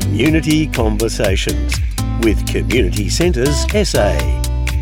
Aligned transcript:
Community 0.00 0.66
Conversations 0.68 1.74
with 2.22 2.46
Community 2.46 3.10
Centres 3.10 3.66
SA. 3.86 4.16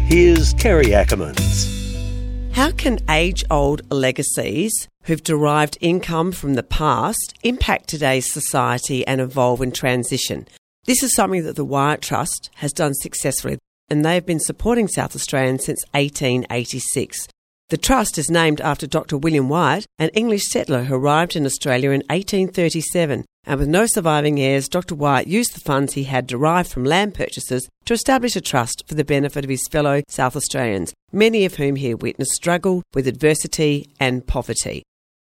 Here's 0.07 0.55
Kerry 0.55 0.93
Ackermans. 0.93 2.53
How 2.53 2.71
can 2.71 3.01
age 3.11 3.43
old 3.51 3.83
legacies 3.91 4.73
who've 5.03 5.25
derived 5.25 5.77
income 5.81 6.31
from 6.31 6.55
the 6.55 6.63
past 6.63 7.35
impact 7.43 7.89
today's 7.89 8.33
society 8.33 9.05
and 9.05 9.21
evolve 9.21 9.61
and 9.61 9.75
transition? 9.75 10.47
This 10.85 11.03
is 11.03 11.13
something 11.13 11.43
that 11.43 11.57
the 11.57 11.65
Wyatt 11.65 12.03
Trust 12.03 12.49
has 12.57 12.73
done 12.73 12.95
successfully, 12.95 13.59
and 13.89 14.05
they've 14.05 14.25
been 14.25 14.39
supporting 14.39 14.87
South 14.87 15.17
Australians 15.17 15.65
since 15.65 15.83
1886. 15.91 17.27
The 17.71 17.77
trust 17.77 18.17
is 18.17 18.31
named 18.31 18.61
after 18.61 18.87
Dr. 18.87 19.19
William 19.19 19.49
Wyatt, 19.49 19.87
an 19.99 20.11
English 20.11 20.49
settler 20.49 20.85
who 20.85 20.95
arrived 20.95 21.35
in 21.35 21.47
Australia 21.47 21.91
in 21.91 22.03
1837. 22.03 23.25
And 23.51 23.59
with 23.59 23.69
no 23.69 23.85
surviving 23.89 24.39
heirs, 24.39 24.69
Dr. 24.69 24.95
Wyatt 24.95 25.27
used 25.27 25.57
the 25.57 25.61
funds 25.61 25.95
he 25.95 26.05
had 26.05 26.29
derived 26.29 26.71
from 26.71 26.85
land 26.85 27.15
purchases 27.15 27.69
to 27.85 27.95
establish 27.95 28.37
a 28.37 28.41
trust 28.41 28.85
for 28.87 28.95
the 28.95 29.05
benefit 29.05 29.43
of 29.43 29.51
his 29.51 29.67
fellow 29.73 30.03
South 30.07 30.37
Australians, 30.37 30.95
many 31.11 31.45
of 31.45 31.57
whom 31.57 31.75
he 31.75 31.93
witnessed 31.93 32.31
struggle 32.31 32.85
with 32.95 33.09
adversity 33.09 33.89
and 33.99 34.25
poverty. 34.25 34.85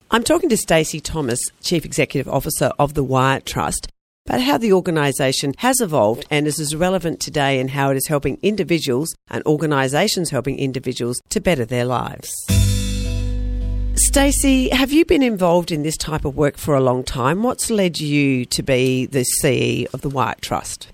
I'm 0.10 0.24
talking 0.24 0.50
to 0.50 0.58
Stacey 0.58 1.00
Thomas, 1.00 1.40
Chief 1.62 1.86
Executive 1.86 2.28
Officer 2.28 2.72
of 2.80 2.96
the 2.96 3.04
Wyatt 3.04 3.46
Trust, 3.46 3.90
about 4.26 4.42
how 4.42 4.58
the 4.58 4.74
organisation 4.74 5.54
has 5.60 5.80
evolved 5.80 6.26
and 6.32 6.48
is 6.48 6.60
as 6.60 6.76
relevant 6.76 7.20
today 7.20 7.60
and 7.60 7.70
how 7.70 7.92
it 7.92 7.98
is 7.98 8.08
helping 8.08 8.40
individuals 8.42 9.14
and 9.30 9.46
organisations 9.46 10.32
helping 10.32 10.58
individuals 10.58 11.22
to 11.30 11.40
better 11.40 11.64
their 11.64 11.86
lives. 11.86 12.34
Stacey, 13.98 14.67
have 14.70 14.91
you 14.91 15.05
been 15.05 15.23
involved 15.23 15.72
in 15.72 15.84
this 15.84 15.95
type 15.95 16.26
of 16.26 16.35
work 16.35 16.58
for 16.58 16.76
a 16.76 16.81
long 16.81 17.02
time? 17.02 17.44
What's 17.44 17.70
led 17.70 17.98
you 17.98 18.44
to 18.45 18.62
be 18.62 19.05
the 19.05 19.23
CE 19.23 19.85
of 19.94 20.02
the 20.02 20.09
Wyatt 20.09 20.41
Trust? 20.41 20.90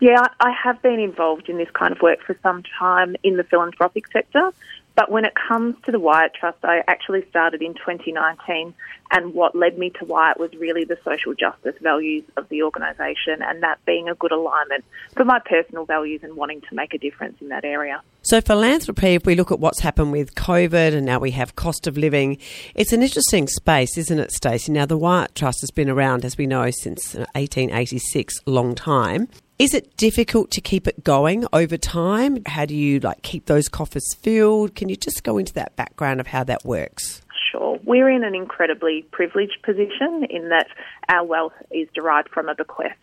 Yeah, 0.00 0.26
I 0.38 0.52
have 0.52 0.80
been 0.80 1.00
involved 1.00 1.48
in 1.48 1.58
this 1.58 1.70
kind 1.70 1.92
of 1.92 2.00
work 2.00 2.22
for 2.22 2.36
some 2.42 2.62
time 2.78 3.16
in 3.22 3.36
the 3.36 3.44
philanthropic 3.44 4.06
sector. 4.12 4.52
But 4.98 5.12
when 5.12 5.24
it 5.24 5.32
comes 5.36 5.76
to 5.84 5.92
the 5.92 6.00
Wyatt 6.00 6.34
Trust, 6.34 6.58
I 6.64 6.82
actually 6.88 7.24
started 7.30 7.62
in 7.62 7.74
2019, 7.74 8.74
and 9.12 9.32
what 9.32 9.54
led 9.54 9.78
me 9.78 9.90
to 9.90 10.04
Wyatt 10.04 10.40
was 10.40 10.52
really 10.54 10.82
the 10.82 10.98
social 11.04 11.34
justice 11.34 11.76
values 11.80 12.24
of 12.36 12.48
the 12.48 12.64
organisation, 12.64 13.40
and 13.40 13.62
that 13.62 13.78
being 13.86 14.08
a 14.08 14.16
good 14.16 14.32
alignment 14.32 14.84
for 15.14 15.24
my 15.24 15.38
personal 15.38 15.84
values 15.84 16.24
and 16.24 16.34
wanting 16.34 16.62
to 16.62 16.74
make 16.74 16.94
a 16.94 16.98
difference 16.98 17.40
in 17.40 17.46
that 17.50 17.64
area. 17.64 18.02
So, 18.22 18.40
philanthropy, 18.40 19.14
if 19.14 19.24
we 19.24 19.36
look 19.36 19.52
at 19.52 19.60
what's 19.60 19.78
happened 19.78 20.10
with 20.10 20.34
COVID 20.34 20.94
and 20.94 21.06
now 21.06 21.20
we 21.20 21.30
have 21.30 21.54
cost 21.54 21.86
of 21.86 21.96
living, 21.96 22.36
it's 22.74 22.92
an 22.92 23.00
interesting 23.00 23.46
space, 23.46 23.96
isn't 23.96 24.18
it, 24.18 24.32
Stacey? 24.32 24.72
Now, 24.72 24.86
the 24.86 24.98
Wyatt 24.98 25.36
Trust 25.36 25.60
has 25.60 25.70
been 25.70 25.88
around, 25.88 26.24
as 26.24 26.36
we 26.36 26.48
know, 26.48 26.72
since 26.72 27.14
1886, 27.14 28.34
long 28.46 28.74
time. 28.74 29.28
Is 29.58 29.74
it 29.74 29.96
difficult 29.96 30.52
to 30.52 30.60
keep 30.60 30.86
it 30.86 31.02
going 31.02 31.44
over 31.52 31.76
time? 31.76 32.44
How 32.46 32.64
do 32.64 32.76
you 32.76 33.00
like 33.00 33.22
keep 33.22 33.46
those 33.46 33.68
coffers 33.68 34.06
filled? 34.14 34.76
Can 34.76 34.88
you 34.88 34.94
just 34.94 35.24
go 35.24 35.36
into 35.36 35.52
that 35.54 35.74
background 35.74 36.20
of 36.20 36.28
how 36.28 36.44
that 36.44 36.64
works? 36.64 37.22
Sure. 37.50 37.76
We're 37.82 38.08
in 38.08 38.22
an 38.22 38.36
incredibly 38.36 39.04
privileged 39.10 39.60
position 39.64 40.26
in 40.30 40.50
that 40.50 40.68
our 41.08 41.24
wealth 41.24 41.54
is 41.72 41.88
derived 41.92 42.28
from 42.28 42.48
a 42.48 42.54
bequest. 42.54 42.94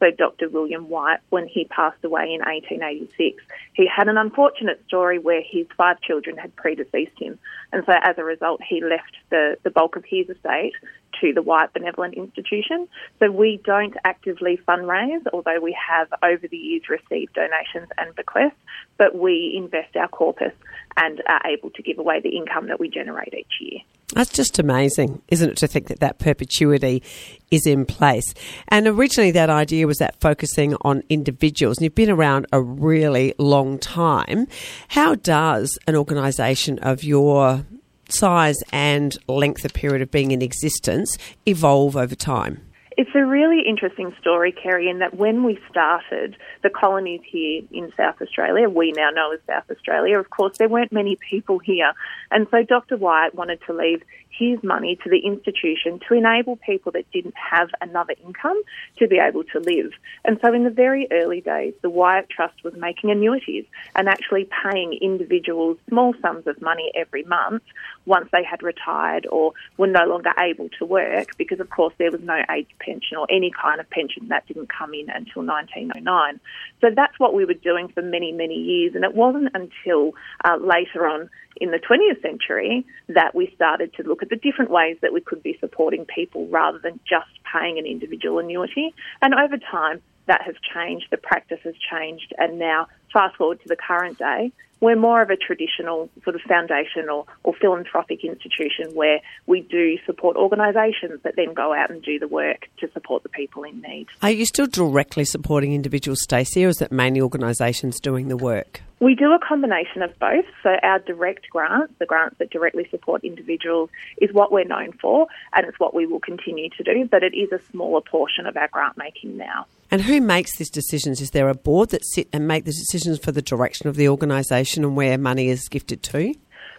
So 0.00 0.10
Dr. 0.10 0.48
William 0.48 0.88
Wyatt, 0.88 1.20
when 1.30 1.46
he 1.46 1.64
passed 1.64 2.04
away 2.04 2.34
in 2.34 2.40
1886, 2.40 3.42
he 3.74 3.86
had 3.86 4.08
an 4.08 4.16
unfortunate 4.16 4.82
story 4.86 5.18
where 5.18 5.42
his 5.42 5.66
five 5.76 6.00
children 6.00 6.36
had 6.36 6.54
predeceased 6.56 7.18
him. 7.18 7.38
And 7.72 7.84
so 7.84 7.92
as 8.02 8.16
a 8.18 8.24
result, 8.24 8.60
he 8.66 8.82
left 8.82 9.16
the, 9.30 9.56
the 9.62 9.70
bulk 9.70 9.96
of 9.96 10.04
his 10.04 10.28
estate 10.28 10.74
to 11.20 11.32
the 11.32 11.42
Wyatt 11.42 11.72
Benevolent 11.72 12.14
Institution. 12.14 12.88
So 13.18 13.30
we 13.30 13.60
don't 13.64 13.96
actively 14.04 14.60
fundraise, 14.68 15.26
although 15.32 15.60
we 15.60 15.76
have 15.88 16.08
over 16.22 16.46
the 16.46 16.56
years 16.56 16.88
received 16.88 17.34
donations 17.34 17.88
and 17.96 18.14
bequests, 18.14 18.60
but 18.96 19.16
we 19.16 19.54
invest 19.56 19.96
our 19.96 20.08
corpus 20.08 20.52
and 20.96 21.22
are 21.26 21.42
able 21.46 21.70
to 21.70 21.82
give 21.82 21.98
away 21.98 22.20
the 22.20 22.36
income 22.36 22.68
that 22.68 22.80
we 22.80 22.88
generate 22.88 23.34
each 23.34 23.60
year. 23.60 23.80
That's 24.14 24.32
just 24.32 24.58
amazing, 24.58 25.20
isn't 25.28 25.50
it, 25.50 25.56
to 25.58 25.66
think 25.66 25.88
that 25.88 26.00
that 26.00 26.18
perpetuity 26.18 27.02
is 27.50 27.66
in 27.66 27.84
place? 27.84 28.24
And 28.68 28.86
originally, 28.86 29.32
that 29.32 29.50
idea 29.50 29.86
was 29.86 29.98
that 29.98 30.18
focusing 30.20 30.74
on 30.80 31.02
individuals, 31.10 31.76
and 31.76 31.84
you've 31.84 31.94
been 31.94 32.10
around 32.10 32.46
a 32.50 32.60
really 32.60 33.34
long 33.38 33.78
time. 33.78 34.46
How 34.88 35.14
does 35.14 35.78
an 35.86 35.94
organisation 35.94 36.78
of 36.78 37.04
your 37.04 37.66
size 38.08 38.56
and 38.72 39.16
length 39.28 39.66
of 39.66 39.74
period 39.74 40.00
of 40.00 40.10
being 40.10 40.30
in 40.30 40.40
existence 40.40 41.18
evolve 41.44 41.94
over 41.94 42.14
time? 42.14 42.62
It's 42.98 43.14
a 43.14 43.24
really 43.24 43.62
interesting 43.64 44.12
story, 44.20 44.50
Kerry, 44.50 44.90
in 44.90 44.98
that 44.98 45.14
when 45.14 45.44
we 45.44 45.56
started 45.70 46.36
the 46.64 46.68
colonies 46.68 47.20
here 47.24 47.62
in 47.70 47.92
South 47.96 48.20
Australia, 48.20 48.68
we 48.68 48.90
now 48.90 49.10
know 49.10 49.30
as 49.32 49.38
South 49.46 49.70
Australia, 49.70 50.18
of 50.18 50.30
course, 50.30 50.58
there 50.58 50.68
weren't 50.68 50.90
many 50.90 51.14
people 51.14 51.60
here. 51.60 51.92
And 52.32 52.48
so 52.50 52.64
Dr. 52.64 52.96
Wyatt 52.96 53.36
wanted 53.36 53.60
to 53.68 53.72
leave 53.72 54.02
his 54.38 54.62
money 54.62 54.98
to 55.02 55.10
the 55.10 55.18
institution 55.18 56.00
to 56.08 56.14
enable 56.14 56.56
people 56.56 56.92
that 56.92 57.10
didn't 57.12 57.34
have 57.36 57.68
another 57.80 58.14
income 58.24 58.60
to 58.98 59.08
be 59.08 59.18
able 59.18 59.44
to 59.44 59.58
live. 59.60 59.92
And 60.24 60.38
so 60.40 60.52
in 60.52 60.64
the 60.64 60.70
very 60.70 61.08
early 61.10 61.40
days, 61.40 61.74
the 61.82 61.90
Wyatt 61.90 62.28
Trust 62.30 62.62
was 62.62 62.74
making 62.74 63.10
annuities 63.10 63.64
and 63.96 64.08
actually 64.08 64.48
paying 64.62 64.96
individuals 65.00 65.78
small 65.88 66.14
sums 66.22 66.46
of 66.46 66.60
money 66.62 66.92
every 66.94 67.24
month 67.24 67.62
once 68.06 68.28
they 68.32 68.44
had 68.44 68.62
retired 68.62 69.26
or 69.30 69.52
were 69.76 69.86
no 69.86 70.04
longer 70.06 70.32
able 70.38 70.68
to 70.78 70.84
work 70.84 71.36
because, 71.36 71.60
of 71.60 71.70
course, 71.70 71.94
there 71.98 72.10
was 72.10 72.22
no 72.22 72.42
age 72.50 72.68
pension 72.88 73.16
or 73.18 73.26
any 73.30 73.50
kind 73.50 73.80
of 73.80 73.88
pension 73.90 74.28
that 74.28 74.46
didn't 74.46 74.68
come 74.68 74.94
in 74.94 75.08
until 75.10 75.44
1909. 75.44 76.40
So 76.80 76.88
that's 76.94 77.18
what 77.18 77.34
we 77.34 77.44
were 77.44 77.54
doing 77.54 77.88
for 77.88 78.02
many, 78.02 78.32
many 78.32 78.54
years. 78.54 78.94
And 78.94 79.04
it 79.04 79.14
wasn't 79.14 79.50
until 79.54 80.12
uh, 80.44 80.56
later 80.56 81.06
on 81.06 81.28
in 81.60 81.70
the 81.70 81.78
20th 81.78 82.22
century 82.22 82.86
that 83.08 83.34
we 83.34 83.52
started 83.54 83.92
to 83.94 84.02
look 84.02 84.22
at 84.22 84.28
the 84.28 84.36
different 84.36 84.70
ways 84.70 84.96
that 85.02 85.12
we 85.12 85.20
could 85.20 85.42
be 85.42 85.56
supporting 85.60 86.04
people 86.04 86.46
rather 86.48 86.78
than 86.78 87.00
just 87.08 87.30
paying 87.52 87.78
an 87.78 87.86
individual 87.86 88.38
annuity. 88.38 88.94
And 89.20 89.34
over 89.34 89.56
time, 89.58 90.00
that 90.28 90.42
has 90.42 90.54
changed, 90.74 91.06
the 91.10 91.16
practice 91.16 91.60
has 91.64 91.74
changed, 91.90 92.32
and 92.38 92.58
now 92.58 92.86
fast 93.12 93.36
forward 93.36 93.60
to 93.62 93.68
the 93.68 93.76
current 93.76 94.18
day, 94.18 94.52
we're 94.80 94.96
more 94.96 95.20
of 95.22 95.30
a 95.30 95.36
traditional 95.36 96.08
sort 96.22 96.36
of 96.36 96.42
foundation 96.42 97.08
or, 97.08 97.26
or 97.42 97.52
philanthropic 97.54 98.24
institution 98.24 98.94
where 98.94 99.20
we 99.46 99.62
do 99.62 99.98
support 100.06 100.36
organisations 100.36 101.20
that 101.24 101.34
then 101.36 101.52
go 101.52 101.74
out 101.74 101.90
and 101.90 102.02
do 102.02 102.18
the 102.18 102.28
work 102.28 102.68
to 102.78 102.90
support 102.92 103.22
the 103.22 103.28
people 103.28 103.64
in 103.64 103.80
need. 103.80 104.06
Are 104.22 104.30
you 104.30 104.46
still 104.46 104.66
directly 104.66 105.24
supporting 105.24 105.72
individuals, 105.72 106.22
Stacey, 106.22 106.64
or 106.64 106.68
is 106.68 106.80
it 106.80 106.92
mainly 106.92 107.20
organisations 107.20 107.98
doing 107.98 108.28
the 108.28 108.36
work? 108.36 108.82
We 109.00 109.14
do 109.14 109.32
a 109.32 109.38
combination 109.38 110.02
of 110.02 110.16
both. 110.18 110.44
So 110.62 110.70
our 110.82 110.98
direct 111.00 111.48
grants, 111.50 111.94
the 111.98 112.06
grants 112.06 112.36
that 112.38 112.50
directly 112.50 112.86
support 112.90 113.22
individuals, 113.22 113.90
is 114.20 114.32
what 114.32 114.50
we're 114.50 114.64
known 114.64 114.92
for, 114.92 115.28
and 115.54 115.66
it's 115.66 115.78
what 115.78 115.94
we 115.94 116.06
will 116.06 116.20
continue 116.20 116.68
to 116.70 116.82
do. 116.82 117.08
But 117.08 117.22
it 117.22 117.36
is 117.36 117.52
a 117.52 117.60
smaller 117.70 118.00
portion 118.00 118.46
of 118.46 118.56
our 118.56 118.68
grant 118.68 118.96
making 118.96 119.36
now. 119.36 119.66
And 119.90 120.02
who 120.02 120.20
makes 120.20 120.56
these 120.56 120.70
decisions? 120.70 121.20
Is 121.20 121.30
there 121.30 121.48
a 121.48 121.54
board 121.54 121.90
that 121.90 122.04
sit 122.04 122.28
and 122.32 122.46
make 122.46 122.64
the 122.64 122.72
decisions 122.72 123.18
for 123.18 123.32
the 123.32 123.42
direction 123.42 123.88
of 123.88 123.96
the 123.96 124.08
organisation 124.08 124.84
and 124.84 124.94
where 124.94 125.16
money 125.16 125.48
is 125.48 125.68
gifted 125.68 126.02
to? 126.04 126.34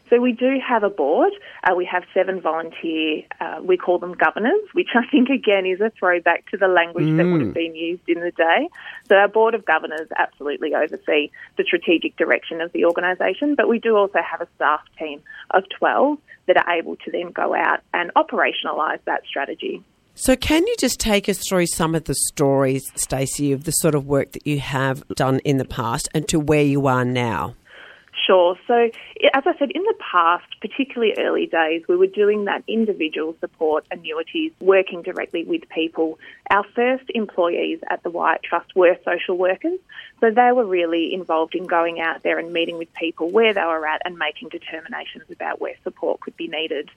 So 0.10 0.20
we 0.20 0.32
do 0.32 0.58
have 0.68 0.84
a 0.84 0.90
board. 0.90 1.32
Uh, 1.64 1.76
we 1.76 1.86
have 1.86 2.04
seven 2.14 2.42
volunteer, 2.42 3.24
uh, 3.40 3.60
we 3.62 3.78
call 3.78 4.00
them 4.00 4.14
governors, 4.14 4.62
which 4.74 4.90
I 4.96 5.06
think 5.12 5.30
again 5.30 5.66
is 5.66 5.82
a 5.82 5.92
throwback 6.00 6.50
to 6.50 6.58
the 6.58 6.68
language 6.68 7.06
mm. 7.06 7.18
that 7.18 7.26
would 7.26 7.42
have 7.42 7.52
mm. 7.52 7.54
been 7.54 7.76
used 7.76 8.08
in 8.08 8.20
the 8.20 8.32
day. 8.32 8.70
So 9.08 9.16
our 9.16 9.28
board 9.28 9.54
of 9.54 9.66
governors 9.66 10.08
absolutely 10.18 10.74
oversee 10.74 11.30
the 11.58 11.64
strategic 11.64 12.16
direction 12.18 12.62
of 12.62 12.72
the 12.72 12.86
organisation, 12.86 13.56
but 13.56 13.68
we 13.68 13.80
do 13.80 13.96
also 13.96 14.20
have 14.20 14.42
a 14.42 14.48
staff 14.56 14.82
team 14.98 15.22
of 15.52 15.64
12 15.78 16.18
that 16.48 16.58
are 16.58 16.74
able 16.74 16.96
to 16.96 17.12
then 17.12 17.32
go 17.32 17.54
out 17.54 17.82
and 17.94 18.12
operationalise 18.16 19.00
that 19.06 19.24
strategy. 19.28 19.84
So, 20.22 20.36
can 20.36 20.68
you 20.68 20.76
just 20.78 21.00
take 21.00 21.30
us 21.30 21.38
through 21.48 21.68
some 21.68 21.96
of 21.96 22.04
the 22.04 22.14
stories, 22.14 22.92
Stacey, 22.96 23.54
of 23.54 23.64
the 23.64 23.72
sort 23.72 23.96
of 23.96 24.06
work 24.06 24.34
that 24.34 24.46
you 24.46 24.60
have 24.60 25.08
done 25.16 25.40
in 25.46 25.56
the 25.56 25.66
past 25.66 26.10
and 26.14 26.28
to 26.28 26.42
where 26.42 26.62
you 26.62 26.88
are 26.88 27.06
now? 27.06 27.56
Sure. 28.28 28.58
So, 28.68 28.90
as 29.34 29.44
I 29.46 29.58
said, 29.58 29.72
in 29.72 29.82
the 29.82 29.96
past, 30.12 30.44
particularly 30.60 31.14
early 31.18 31.46
days, 31.46 31.84
we 31.88 31.96
were 31.96 32.06
doing 32.06 32.44
that 32.46 32.66
individual 32.68 33.34
support 33.40 33.86
annuities, 33.92 34.52
working 34.60 35.04
directly 35.04 35.46
with 35.46 35.70
people. 35.70 36.20
Our 36.52 36.66
first 36.76 37.06
employees 37.16 37.80
at 37.90 38.04
the 38.04 38.10
Wyatt 38.10 38.44
Trust 38.44 38.76
were 38.76 38.98
social 39.06 39.38
workers. 39.38 39.80
So, 40.20 40.32
they 40.32 40.52
were 40.54 40.66
really 40.66 41.14
involved 41.14 41.56
in 41.56 41.66
going 41.66 42.02
out 42.02 42.24
there 42.24 42.40
and 42.40 42.52
meeting 42.52 42.78
with 42.78 42.94
people 42.94 43.30
where 43.30 43.54
they 43.54 43.64
were 43.64 43.88
at 43.88 44.02
and 44.04 44.18
making 44.18 44.50
determinations 44.50 45.32
about 45.32 45.62
where 45.62 45.76
support 45.86 46.20
could 46.20 46.36
be 46.36 46.50
needed. 46.50 46.90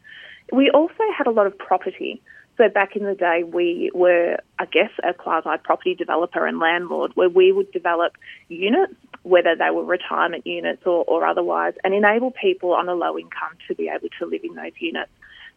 We 0.51 0.71
also 0.71 1.05
had 1.17 1.29
a 1.29 1.31
lot 1.31 1.47
of 1.47 1.57
property. 1.57 2.21
So 2.59 2.69
back 2.69 2.97
in 2.97 3.05
the 3.05 3.15
day, 3.15 3.43
we 3.45 3.91
were, 3.95 4.37
I 4.59 4.67
guess, 4.67 4.91
a 5.03 5.15
quasi 5.15 5.49
property 5.65 5.95
developer 5.95 6.47
and 6.47 6.59
landlord 6.59 7.13
where 7.15 7.29
we 7.29 7.51
would 7.51 7.73
develop 7.73 8.13
units, 8.49 8.95
whether 9.23 9.57
they 9.57 9.71
were 9.71 9.85
retirement 9.85 10.47
units 10.47 10.83
or, 10.85 11.05
or 11.05 11.27
otherwise, 11.27 11.75
and 11.83 11.95
enable 11.95 12.31
people 12.31 12.75
on 12.75 12.89
a 12.89 12.95
low 12.95 13.19
income 13.19 13.57
to 13.69 13.75
be 13.75 13.89
able 13.89 14.09
to 14.19 14.27
live 14.27 14.43
in 14.45 14.55
those 14.55 14.73
units. 14.79 15.11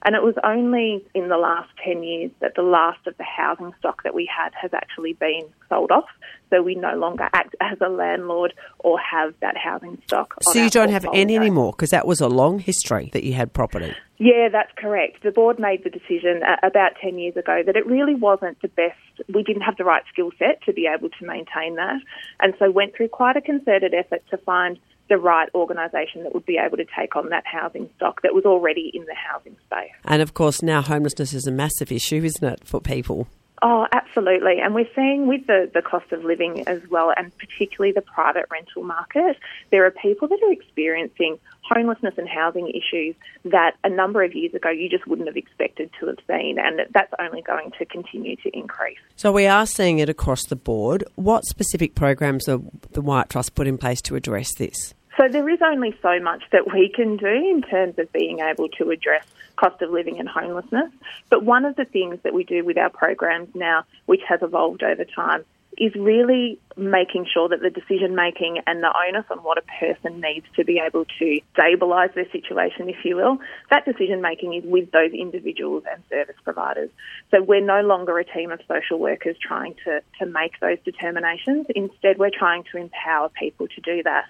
And 0.05 0.15
it 0.15 0.21
was 0.21 0.35
only 0.43 1.03
in 1.15 1.29
the 1.29 1.37
last 1.37 1.69
10 1.83 2.03
years 2.03 2.31
that 2.39 2.53
the 2.55 2.61
last 2.61 3.05
of 3.07 3.17
the 3.17 3.23
housing 3.23 3.73
stock 3.79 4.03
that 4.03 4.13
we 4.13 4.29
had 4.31 4.51
has 4.53 4.71
actually 4.71 5.13
been 5.13 5.45
sold 5.67 5.89
off. 5.89 6.05
So 6.51 6.61
we 6.61 6.75
no 6.75 6.95
longer 6.95 7.27
act 7.33 7.55
as 7.59 7.79
a 7.81 7.89
landlord 7.89 8.53
or 8.79 8.99
have 8.99 9.33
that 9.41 9.57
housing 9.57 9.99
stock. 10.05 10.35
So 10.43 10.63
you 10.63 10.69
don't 10.69 10.91
have 10.91 11.07
any 11.11 11.35
anymore 11.35 11.71
because 11.71 11.89
that 11.89 12.05
was 12.05 12.21
a 12.21 12.27
long 12.27 12.59
history 12.59 13.09
that 13.13 13.23
you 13.23 13.33
had 13.33 13.51
property. 13.51 13.95
Yeah, 14.17 14.47
that's 14.51 14.71
correct. 14.77 15.23
The 15.23 15.31
board 15.31 15.59
made 15.59 15.83
the 15.83 15.89
decision 15.89 16.41
uh, 16.47 16.55
about 16.61 16.91
10 17.01 17.17
years 17.17 17.35
ago 17.35 17.63
that 17.65 17.75
it 17.75 17.85
really 17.87 18.15
wasn't 18.15 18.61
the 18.61 18.69
best, 18.69 18.97
we 19.33 19.41
didn't 19.41 19.63
have 19.63 19.75
the 19.75 19.83
right 19.83 20.03
skill 20.13 20.31
set 20.37 20.61
to 20.65 20.73
be 20.73 20.87
able 20.87 21.09
to 21.09 21.25
maintain 21.25 21.75
that. 21.75 21.99
And 22.39 22.53
so 22.59 22.69
went 22.69 22.95
through 22.95 23.09
quite 23.09 23.35
a 23.37 23.41
concerted 23.41 23.95
effort 23.95 24.21
to 24.29 24.37
find 24.37 24.77
the 25.09 25.17
right 25.17 25.49
organisation 25.53 26.23
that 26.23 26.33
would 26.33 26.45
be 26.45 26.57
able 26.57 26.77
to 26.77 26.85
take 26.97 27.15
on 27.15 27.29
that 27.29 27.43
housing 27.45 27.89
stock 27.95 28.21
that 28.23 28.33
was 28.33 28.45
already 28.45 28.91
in 28.93 29.05
the 29.05 29.15
housing 29.15 29.55
space. 29.65 29.91
And 30.03 30.21
of 30.21 30.33
course, 30.33 30.61
now 30.61 30.81
homelessness 30.81 31.33
is 31.33 31.45
a 31.45 31.51
massive 31.51 31.91
issue, 31.91 32.23
isn't 32.23 32.43
it, 32.43 32.65
for 32.65 32.81
people? 32.81 33.27
Oh, 33.61 33.87
absolutely. 33.91 34.59
And 34.59 34.75
we're 34.75 34.89
seeing 34.95 35.27
with 35.27 35.47
the, 35.47 35.71
the 35.73 35.81
cost 35.81 36.11
of 36.11 36.23
living 36.23 36.67
as 36.67 36.81
well, 36.89 37.13
and 37.15 37.35
particularly 37.37 37.93
the 37.93 38.01
private 38.01 38.45
rental 38.51 38.83
market, 38.83 39.37
there 39.71 39.85
are 39.85 39.91
people 39.91 40.27
that 40.27 40.39
are 40.43 40.51
experiencing 40.51 41.39
homelessness 41.61 42.13
and 42.17 42.27
housing 42.27 42.69
issues 42.69 43.15
that 43.45 43.75
a 43.83 43.89
number 43.89 44.23
of 44.23 44.35
years 44.35 44.53
ago 44.53 44.69
you 44.69 44.89
just 44.89 45.07
wouldn't 45.07 45.27
have 45.27 45.37
expected 45.37 45.89
to 45.99 46.07
have 46.07 46.17
seen, 46.27 46.57
and 46.59 46.81
that's 46.93 47.13
only 47.19 47.41
going 47.41 47.71
to 47.79 47.85
continue 47.85 48.35
to 48.37 48.49
increase. 48.55 48.99
So 49.15 49.31
we 49.31 49.47
are 49.47 49.65
seeing 49.65 49.99
it 49.99 50.09
across 50.09 50.45
the 50.45 50.55
board. 50.55 51.03
What 51.15 51.45
specific 51.45 51.95
programs 51.95 52.47
are 52.47 52.59
the 52.91 53.01
Wyatt 53.01 53.29
Trust 53.29 53.55
put 53.55 53.67
in 53.67 53.77
place 53.77 54.01
to 54.03 54.15
address 54.15 54.53
this? 54.55 54.93
So 55.17 55.29
there 55.29 55.49
is 55.49 55.59
only 55.63 55.97
so 56.01 56.19
much 56.19 56.43
that 56.51 56.73
we 56.73 56.91
can 56.93 57.15
do 57.15 57.27
in 57.27 57.61
terms 57.61 57.97
of 57.97 58.11
being 58.11 58.41
able 58.41 58.67
to 58.77 58.89
address 58.91 59.25
cost 59.55 59.81
of 59.81 59.91
living 59.91 60.19
and 60.19 60.27
homelessness. 60.27 60.91
But 61.29 61.43
one 61.43 61.65
of 61.65 61.75
the 61.75 61.85
things 61.85 62.19
that 62.23 62.33
we 62.33 62.43
do 62.43 62.63
with 62.63 62.77
our 62.77 62.89
programs 62.89 63.49
now, 63.55 63.83
which 64.05 64.21
has 64.27 64.41
evolved 64.41 64.83
over 64.83 65.05
time, 65.05 65.45
is 65.77 65.93
really 65.95 66.57
making 66.77 67.25
sure 67.31 67.49
that 67.49 67.61
the 67.61 67.69
decision 67.69 68.15
making 68.15 68.61
and 68.65 68.81
the 68.81 68.93
onus 69.07 69.25
on 69.29 69.39
what 69.39 69.57
a 69.57 69.63
person 69.79 70.21
needs 70.21 70.45
to 70.55 70.63
be 70.63 70.79
able 70.79 71.05
to 71.19 71.39
stabilise 71.55 72.13
their 72.13 72.29
situation, 72.31 72.89
if 72.89 73.03
you 73.03 73.15
will, 73.15 73.39
that 73.69 73.85
decision 73.85 74.21
making 74.21 74.53
is 74.53 74.63
with 74.63 74.89
those 74.91 75.11
individuals 75.11 75.83
and 75.91 76.01
service 76.09 76.35
providers. 76.43 76.89
So 77.31 77.41
we're 77.41 77.65
no 77.65 77.81
longer 77.81 78.17
a 78.19 78.25
team 78.25 78.51
of 78.51 78.61
social 78.67 78.99
workers 78.99 79.35
trying 79.41 79.75
to, 79.85 80.01
to 80.19 80.25
make 80.25 80.59
those 80.59 80.77
determinations. 80.85 81.67
Instead, 81.75 82.17
we're 82.17 82.29
trying 82.29 82.63
to 82.71 82.77
empower 82.77 83.29
people 83.29 83.67
to 83.67 83.81
do 83.81 84.03
that. 84.03 84.25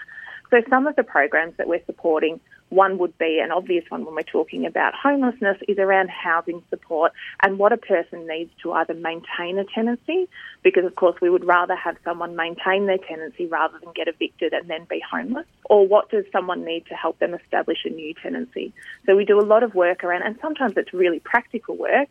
So 0.49 0.61
some 0.69 0.87
of 0.87 0.95
the 0.95 1.03
programs 1.03 1.57
that 1.57 1.67
we're 1.67 1.83
supporting, 1.85 2.39
one 2.69 2.97
would 2.97 3.17
be 3.17 3.39
an 3.43 3.51
obvious 3.51 3.85
one 3.89 4.05
when 4.05 4.15
we're 4.15 4.21
talking 4.23 4.65
about 4.65 4.93
homelessness, 4.93 5.57
is 5.67 5.77
around 5.77 6.09
housing 6.09 6.63
support 6.69 7.13
and 7.43 7.59
what 7.59 7.71
a 7.71 7.77
person 7.77 8.27
needs 8.27 8.51
to 8.63 8.73
either 8.73 8.93
maintain 8.93 9.57
a 9.57 9.63
tenancy, 9.63 10.27
because 10.63 10.85
of 10.85 10.95
course 10.95 11.15
we 11.21 11.29
would 11.29 11.45
rather 11.45 11.75
have 11.75 11.95
someone 12.03 12.35
maintain 12.35 12.87
their 12.87 12.97
tenancy 12.97 13.45
rather 13.45 13.77
than 13.79 13.93
get 13.93 14.07
evicted 14.07 14.53
and 14.53 14.69
then 14.69 14.85
be 14.89 15.01
homeless, 15.09 15.45
or 15.65 15.87
what 15.87 16.09
does 16.09 16.25
someone 16.31 16.65
need 16.65 16.85
to 16.87 16.95
help 16.95 17.19
them 17.19 17.33
establish 17.33 17.79
a 17.85 17.89
new 17.89 18.13
tenancy. 18.15 18.73
So 19.05 19.15
we 19.15 19.25
do 19.25 19.39
a 19.39 19.45
lot 19.45 19.63
of 19.63 19.75
work 19.75 20.03
around, 20.03 20.23
and 20.23 20.37
sometimes 20.41 20.73
it's 20.75 20.93
really 20.93 21.19
practical 21.19 21.77
work 21.77 22.09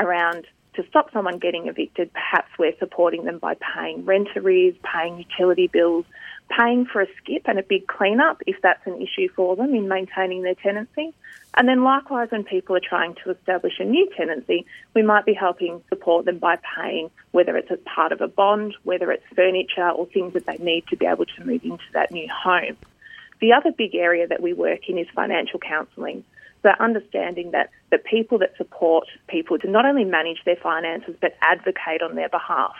around 0.00 0.46
to 0.74 0.86
stop 0.88 1.10
someone 1.12 1.38
getting 1.38 1.66
evicted, 1.68 2.12
perhaps 2.12 2.50
we're 2.58 2.76
supporting 2.78 3.24
them 3.24 3.38
by 3.38 3.54
paying 3.74 4.04
rent 4.04 4.28
arrears, 4.36 4.74
paying 4.82 5.18
utility 5.18 5.68
bills, 5.68 6.04
paying 6.48 6.86
for 6.86 7.00
a 7.02 7.06
skip 7.18 7.42
and 7.46 7.58
a 7.58 7.62
big 7.62 7.86
clean-up 7.86 8.42
if 8.46 8.56
that's 8.62 8.86
an 8.86 9.00
issue 9.00 9.28
for 9.34 9.56
them 9.56 9.74
in 9.74 9.88
maintaining 9.88 10.42
their 10.42 10.54
tenancy. 10.54 11.12
And 11.56 11.68
then 11.68 11.84
likewise, 11.84 12.30
when 12.30 12.44
people 12.44 12.76
are 12.76 12.80
trying 12.80 13.14
to 13.24 13.30
establish 13.30 13.74
a 13.78 13.84
new 13.84 14.08
tenancy, 14.16 14.66
we 14.94 15.02
might 15.02 15.24
be 15.24 15.32
helping 15.32 15.82
support 15.88 16.26
them 16.26 16.38
by 16.38 16.58
paying, 16.76 17.10
whether 17.32 17.56
it's 17.56 17.70
as 17.70 17.78
part 17.80 18.12
of 18.12 18.20
a 18.20 18.28
bond, 18.28 18.74
whether 18.84 19.10
it's 19.10 19.24
furniture 19.34 19.88
or 19.88 20.06
things 20.06 20.34
that 20.34 20.44
they 20.46 20.58
need 20.58 20.86
to 20.88 20.96
be 20.96 21.06
able 21.06 21.24
to 21.24 21.44
move 21.44 21.64
into 21.64 21.84
that 21.92 22.10
new 22.10 22.28
home. 22.28 22.76
The 23.40 23.52
other 23.52 23.72
big 23.72 23.94
area 23.94 24.26
that 24.26 24.42
we 24.42 24.52
work 24.52 24.88
in 24.88 24.98
is 24.98 25.06
financial 25.14 25.58
counselling. 25.58 26.24
So 26.62 26.72
understanding 26.80 27.52
that 27.52 27.70
the 27.90 27.98
people 27.98 28.38
that 28.38 28.56
support 28.56 29.06
people 29.28 29.58
to 29.58 29.70
not 29.70 29.86
only 29.86 30.04
manage 30.04 30.42
their 30.44 30.56
finances 30.56 31.14
but 31.20 31.36
advocate 31.40 32.02
on 32.02 32.16
their 32.16 32.28
behalf. 32.28 32.74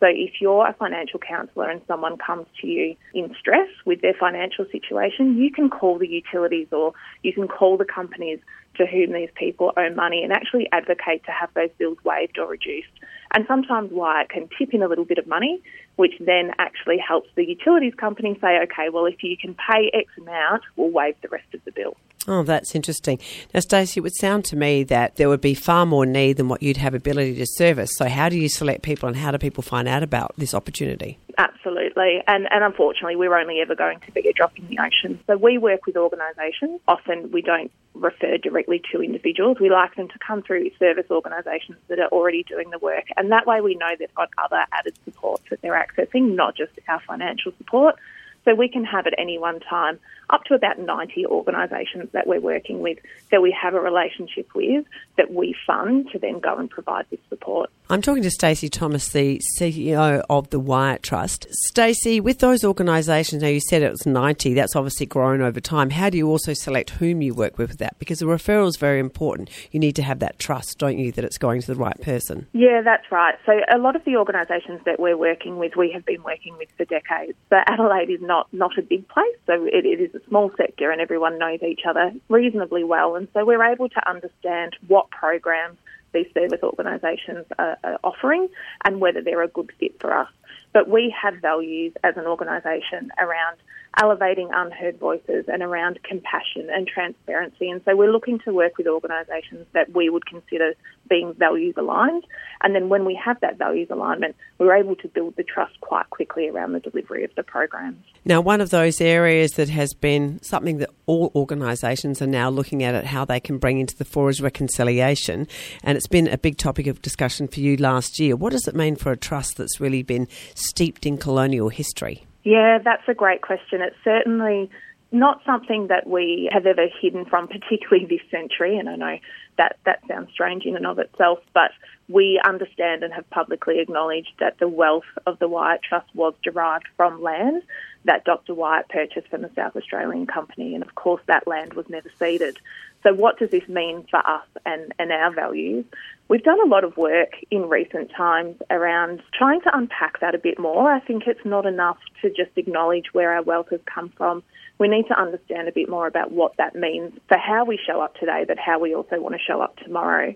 So 0.00 0.06
if 0.08 0.40
you're 0.40 0.66
a 0.66 0.72
financial 0.72 1.20
counsellor 1.20 1.68
and 1.68 1.82
someone 1.86 2.16
comes 2.16 2.46
to 2.62 2.66
you 2.66 2.96
in 3.12 3.34
stress 3.38 3.68
with 3.84 4.00
their 4.00 4.14
financial 4.18 4.64
situation, 4.72 5.36
you 5.36 5.52
can 5.52 5.68
call 5.68 5.98
the 5.98 6.08
utilities 6.08 6.68
or 6.72 6.94
you 7.22 7.34
can 7.34 7.46
call 7.46 7.76
the 7.76 7.84
companies 7.84 8.40
to 8.76 8.86
whom 8.86 9.12
these 9.12 9.28
people 9.34 9.72
owe 9.76 9.90
money 9.94 10.22
and 10.22 10.32
actually 10.32 10.68
advocate 10.72 11.22
to 11.24 11.32
have 11.32 11.50
those 11.54 11.68
bills 11.78 11.98
waived 12.02 12.38
or 12.38 12.46
reduced. 12.46 12.88
And 13.32 13.44
sometimes 13.46 13.92
Wyatt 13.92 14.30
can 14.30 14.48
tip 14.58 14.72
in 14.72 14.82
a 14.82 14.88
little 14.88 15.04
bit 15.04 15.18
of 15.18 15.26
money, 15.26 15.62
which 15.96 16.14
then 16.18 16.52
actually 16.58 16.96
helps 16.96 17.28
the 17.34 17.44
utilities 17.44 17.94
company 17.94 18.38
say, 18.40 18.58
okay, 18.62 18.88
well, 18.88 19.04
if 19.04 19.22
you 19.22 19.36
can 19.36 19.54
pay 19.54 19.90
X 19.92 20.08
amount, 20.16 20.62
we'll 20.76 20.90
waive 20.90 21.16
the 21.20 21.28
rest 21.28 21.52
of 21.52 21.62
the 21.64 21.72
bill. 21.72 21.96
Oh, 22.28 22.42
that's 22.42 22.74
interesting. 22.74 23.18
Now, 23.54 23.60
Stacey, 23.60 23.98
it 23.98 24.02
would 24.02 24.14
sound 24.14 24.44
to 24.46 24.56
me 24.56 24.84
that 24.84 25.16
there 25.16 25.28
would 25.30 25.40
be 25.40 25.54
far 25.54 25.86
more 25.86 26.04
need 26.04 26.36
than 26.36 26.48
what 26.48 26.62
you'd 26.62 26.76
have 26.76 26.92
ability 26.92 27.36
to 27.36 27.46
service. 27.46 27.90
So, 27.96 28.08
how 28.08 28.28
do 28.28 28.36
you 28.36 28.48
select 28.48 28.82
people 28.82 29.08
and 29.08 29.16
how 29.16 29.30
do 29.30 29.38
people 29.38 29.62
find 29.62 29.88
out 29.88 30.02
about 30.02 30.34
this 30.36 30.52
opportunity? 30.52 31.18
Absolutely. 31.38 32.22
And, 32.26 32.46
and 32.50 32.62
unfortunately, 32.62 33.16
we're 33.16 33.36
only 33.38 33.60
ever 33.60 33.74
going 33.74 34.00
to 34.00 34.12
be 34.12 34.28
a 34.28 34.34
drop 34.34 34.52
in 34.58 34.68
the 34.68 34.78
ocean. 34.78 35.18
So, 35.26 35.38
we 35.38 35.56
work 35.56 35.86
with 35.86 35.96
organisations. 35.96 36.80
Often, 36.86 37.30
we 37.32 37.40
don't 37.40 37.72
refer 37.94 38.36
directly 38.36 38.82
to 38.92 39.02
individuals. 39.02 39.56
We 39.58 39.70
like 39.70 39.94
them 39.96 40.08
to 40.08 40.18
come 40.18 40.42
through 40.42 40.70
service 40.78 41.06
organisations 41.10 41.78
that 41.88 41.98
are 41.98 42.08
already 42.08 42.42
doing 42.42 42.68
the 42.68 42.78
work. 42.78 43.04
And 43.16 43.32
that 43.32 43.46
way, 43.46 43.62
we 43.62 43.76
know 43.76 43.88
they've 43.98 44.14
got 44.14 44.28
other 44.36 44.66
added 44.72 44.94
supports 45.06 45.44
that 45.48 45.62
they're 45.62 45.72
accessing, 45.72 46.34
not 46.34 46.54
just 46.54 46.72
our 46.86 47.00
financial 47.00 47.52
support. 47.56 47.96
So 48.44 48.54
we 48.54 48.68
can 48.68 48.84
have 48.84 49.06
at 49.06 49.14
any 49.18 49.38
one 49.38 49.60
time 49.60 49.98
up 50.32 50.44
to 50.44 50.54
about 50.54 50.78
90 50.78 51.26
organisations 51.26 52.10
that 52.12 52.26
we're 52.26 52.40
working 52.40 52.80
with 52.80 52.98
that 53.30 53.40
we 53.40 53.56
have 53.60 53.74
a 53.74 53.80
relationship 53.80 54.48
with 54.54 54.84
that 55.16 55.32
we 55.32 55.54
fund 55.66 56.08
to 56.12 56.18
then 56.18 56.40
go 56.40 56.56
and 56.56 56.70
provide 56.70 57.06
this 57.10 57.20
support. 57.28 57.70
I'm 57.88 58.02
talking 58.02 58.22
to 58.22 58.30
Stacey 58.30 58.68
Thomas, 58.68 59.08
the 59.08 59.40
CEO 59.58 60.22
of 60.30 60.50
the 60.50 60.60
Wyatt 60.60 61.02
Trust. 61.02 61.46
Stacey, 61.50 62.20
with 62.20 62.38
those 62.38 62.62
organisations, 62.62 63.42
now 63.42 63.48
you 63.48 63.60
said 63.60 63.82
it 63.82 63.90
was 63.90 64.06
90, 64.06 64.54
that's 64.54 64.76
obviously 64.76 65.06
grown 65.06 65.40
over 65.40 65.60
time. 65.60 65.90
How 65.90 66.10
do 66.10 66.18
you 66.18 66.28
also 66.28 66.52
select 66.52 66.90
whom 66.90 67.22
you 67.22 67.34
work 67.34 67.58
with 67.58 67.70
with 67.70 67.78
that? 67.78 67.98
Because 67.98 68.18
the 68.18 68.26
referral 68.26 68.68
is 68.68 68.76
very 68.76 68.98
important. 68.98 69.48
You 69.70 69.80
need 69.80 69.96
to 69.96 70.02
have 70.02 70.18
that 70.18 70.38
trust, 70.38 70.78
don't 70.78 70.98
you, 70.98 71.12
that 71.12 71.24
it's 71.24 71.38
going 71.38 71.60
to 71.62 71.66
the 71.66 71.74
right 71.74 71.98
person? 72.02 72.46
Yeah, 72.52 72.82
that's 72.84 73.10
right. 73.10 73.36
So 73.46 73.52
a 73.72 73.78
lot 73.78 73.96
of 73.96 74.04
the 74.04 74.16
organisations 74.16 74.80
that 74.84 75.00
we're 75.00 75.16
working 75.16 75.56
with, 75.56 75.76
we 75.76 75.90
have 75.92 76.04
been 76.04 76.22
working 76.22 76.56
with 76.58 76.68
for 76.76 76.84
decades. 76.84 77.38
But 77.48 77.60
Adelaide 77.66 78.10
is 78.10 78.20
not, 78.20 78.52
not 78.52 78.76
a 78.76 78.82
big 78.82 79.08
place, 79.08 79.36
so 79.46 79.64
it, 79.64 79.86
it 79.86 80.00
is 80.00 80.19
small 80.28 80.50
sector 80.56 80.90
and 80.90 81.00
everyone 81.00 81.38
knows 81.38 81.62
each 81.62 81.82
other 81.88 82.12
reasonably 82.28 82.84
well. 82.84 83.16
And 83.16 83.28
so 83.34 83.44
we're 83.44 83.64
able 83.64 83.88
to 83.88 84.08
understand 84.08 84.76
what 84.88 85.10
programs 85.10 85.78
these 86.12 86.26
service 86.34 86.60
organisations 86.62 87.46
are, 87.58 87.76
are 87.84 87.98
offering 88.02 88.48
and 88.84 89.00
whether 89.00 89.22
they're 89.22 89.42
a 89.42 89.48
good 89.48 89.70
fit 89.78 90.00
for 90.00 90.16
us. 90.16 90.28
But 90.72 90.88
we 90.88 91.14
have 91.20 91.34
values 91.40 91.92
as 92.04 92.16
an 92.16 92.26
organisation 92.26 93.10
around 93.18 93.56
elevating 94.00 94.50
unheard 94.52 94.98
voices 94.98 95.46
and 95.48 95.62
around 95.62 95.98
compassion 96.04 96.68
and 96.70 96.86
transparency. 96.86 97.70
And 97.70 97.82
so 97.84 97.96
we're 97.96 98.12
looking 98.12 98.38
to 98.40 98.54
work 98.54 98.78
with 98.78 98.86
organisations 98.86 99.66
that 99.72 99.92
we 99.92 100.08
would 100.08 100.26
consider 100.26 100.74
being 101.10 101.34
values 101.34 101.74
aligned. 101.76 102.24
And 102.62 102.74
then 102.74 102.88
when 102.88 103.04
we 103.04 103.20
have 103.22 103.38
that 103.40 103.58
values 103.58 103.88
alignment, 103.90 104.36
we're 104.58 104.74
able 104.74 104.96
to 104.96 105.08
build 105.08 105.36
the 105.36 105.42
trust 105.42 105.78
quite 105.80 106.08
quickly 106.08 106.48
around 106.48 106.72
the 106.72 106.80
delivery 106.80 107.24
of 107.24 107.34
the 107.34 107.42
programs. 107.42 108.02
Now, 108.24 108.40
one 108.40 108.62
of 108.62 108.70
those 108.70 109.00
areas 109.00 109.52
that 109.52 109.68
has 109.68 109.92
been 109.92 110.42
something 110.42 110.78
that 110.78 110.90
all 111.06 111.32
organisations 111.34 112.22
are 112.22 112.26
now 112.26 112.48
looking 112.48 112.82
at, 112.82 112.94
at 112.94 113.04
how 113.04 113.24
they 113.26 113.40
can 113.40 113.58
bring 113.58 113.78
into 113.78 113.96
the 113.96 114.04
fore 114.04 114.30
is 114.30 114.40
reconciliation. 114.40 115.48
And 115.82 115.98
it's 115.98 116.06
been 116.06 116.28
a 116.28 116.38
big 116.38 116.56
topic 116.56 116.86
of 116.86 117.02
discussion 117.02 117.48
for 117.48 117.60
you 117.60 117.76
last 117.76 118.18
year. 118.18 118.36
What 118.36 118.52
does 118.52 118.66
it 118.66 118.74
mean 118.74 118.96
for 118.96 119.12
a 119.12 119.16
trust 119.16 119.56
that's 119.56 119.80
really 119.80 120.02
been 120.02 120.28
steeped 120.54 121.04
in 121.04 121.18
colonial 121.18 121.68
history? 121.68 122.26
Yeah, 122.44 122.78
that's 122.82 123.02
a 123.08 123.14
great 123.14 123.42
question. 123.42 123.82
It's 123.82 123.96
certainly 124.02 124.70
not 125.12 125.42
something 125.44 125.88
that 125.88 126.06
we 126.06 126.48
have 126.52 126.66
ever 126.66 126.86
hidden 127.00 127.24
from, 127.24 127.48
particularly 127.48 128.06
this 128.06 128.20
century. 128.30 128.78
And 128.78 128.88
I 128.88 128.96
know 128.96 129.18
that 129.58 129.76
that 129.84 130.00
sounds 130.08 130.30
strange 130.32 130.64
in 130.64 130.76
and 130.76 130.86
of 130.86 130.98
itself, 130.98 131.40
but 131.52 131.72
we 132.08 132.40
understand 132.44 133.02
and 133.02 133.12
have 133.12 133.28
publicly 133.30 133.80
acknowledged 133.80 134.32
that 134.38 134.58
the 134.58 134.68
wealth 134.68 135.04
of 135.26 135.38
the 135.38 135.48
Wyatt 135.48 135.82
Trust 135.82 136.08
was 136.14 136.34
derived 136.42 136.86
from 136.96 137.22
land 137.22 137.62
that 138.04 138.24
Dr. 138.24 138.54
Wyatt 138.54 138.88
purchased 138.88 139.28
from 139.28 139.42
the 139.42 139.50
South 139.54 139.76
Australian 139.76 140.26
Company. 140.26 140.74
And 140.74 140.82
of 140.82 140.94
course, 140.94 141.22
that 141.26 141.46
land 141.46 141.74
was 141.74 141.88
never 141.88 142.10
ceded. 142.18 142.58
So, 143.02 143.14
what 143.14 143.38
does 143.38 143.50
this 143.50 143.66
mean 143.68 144.06
for 144.10 144.18
us 144.18 144.46
and, 144.66 144.92
and 144.98 145.10
our 145.10 145.32
values? 145.32 145.84
We've 146.28 146.42
done 146.42 146.60
a 146.64 146.68
lot 146.68 146.84
of 146.84 146.96
work 146.96 147.32
in 147.50 147.68
recent 147.68 148.10
times 148.16 148.56
around 148.70 149.22
trying 149.36 149.62
to 149.62 149.76
unpack 149.76 150.20
that 150.20 150.34
a 150.34 150.38
bit 150.38 150.58
more. 150.58 150.92
I 150.92 151.00
think 151.00 151.24
it's 151.26 151.44
not 151.44 151.66
enough 151.66 151.98
to 152.22 152.28
just 152.28 152.56
acknowledge 152.56 153.06
where 153.12 153.32
our 153.32 153.42
wealth 153.42 153.70
has 153.70 153.80
come 153.92 154.10
from. 154.16 154.42
We 154.78 154.88
need 154.88 155.08
to 155.08 155.20
understand 155.20 155.68
a 155.68 155.72
bit 155.72 155.88
more 155.88 156.06
about 156.06 156.30
what 156.30 156.56
that 156.58 156.74
means 156.74 157.14
for 157.28 157.36
how 157.36 157.64
we 157.64 157.78
show 157.84 158.00
up 158.00 158.14
today, 158.14 158.44
but 158.46 158.58
how 158.58 158.78
we 158.78 158.94
also 158.94 159.20
want 159.20 159.34
to 159.34 159.40
show 159.40 159.60
up 159.60 159.76
tomorrow. 159.78 160.34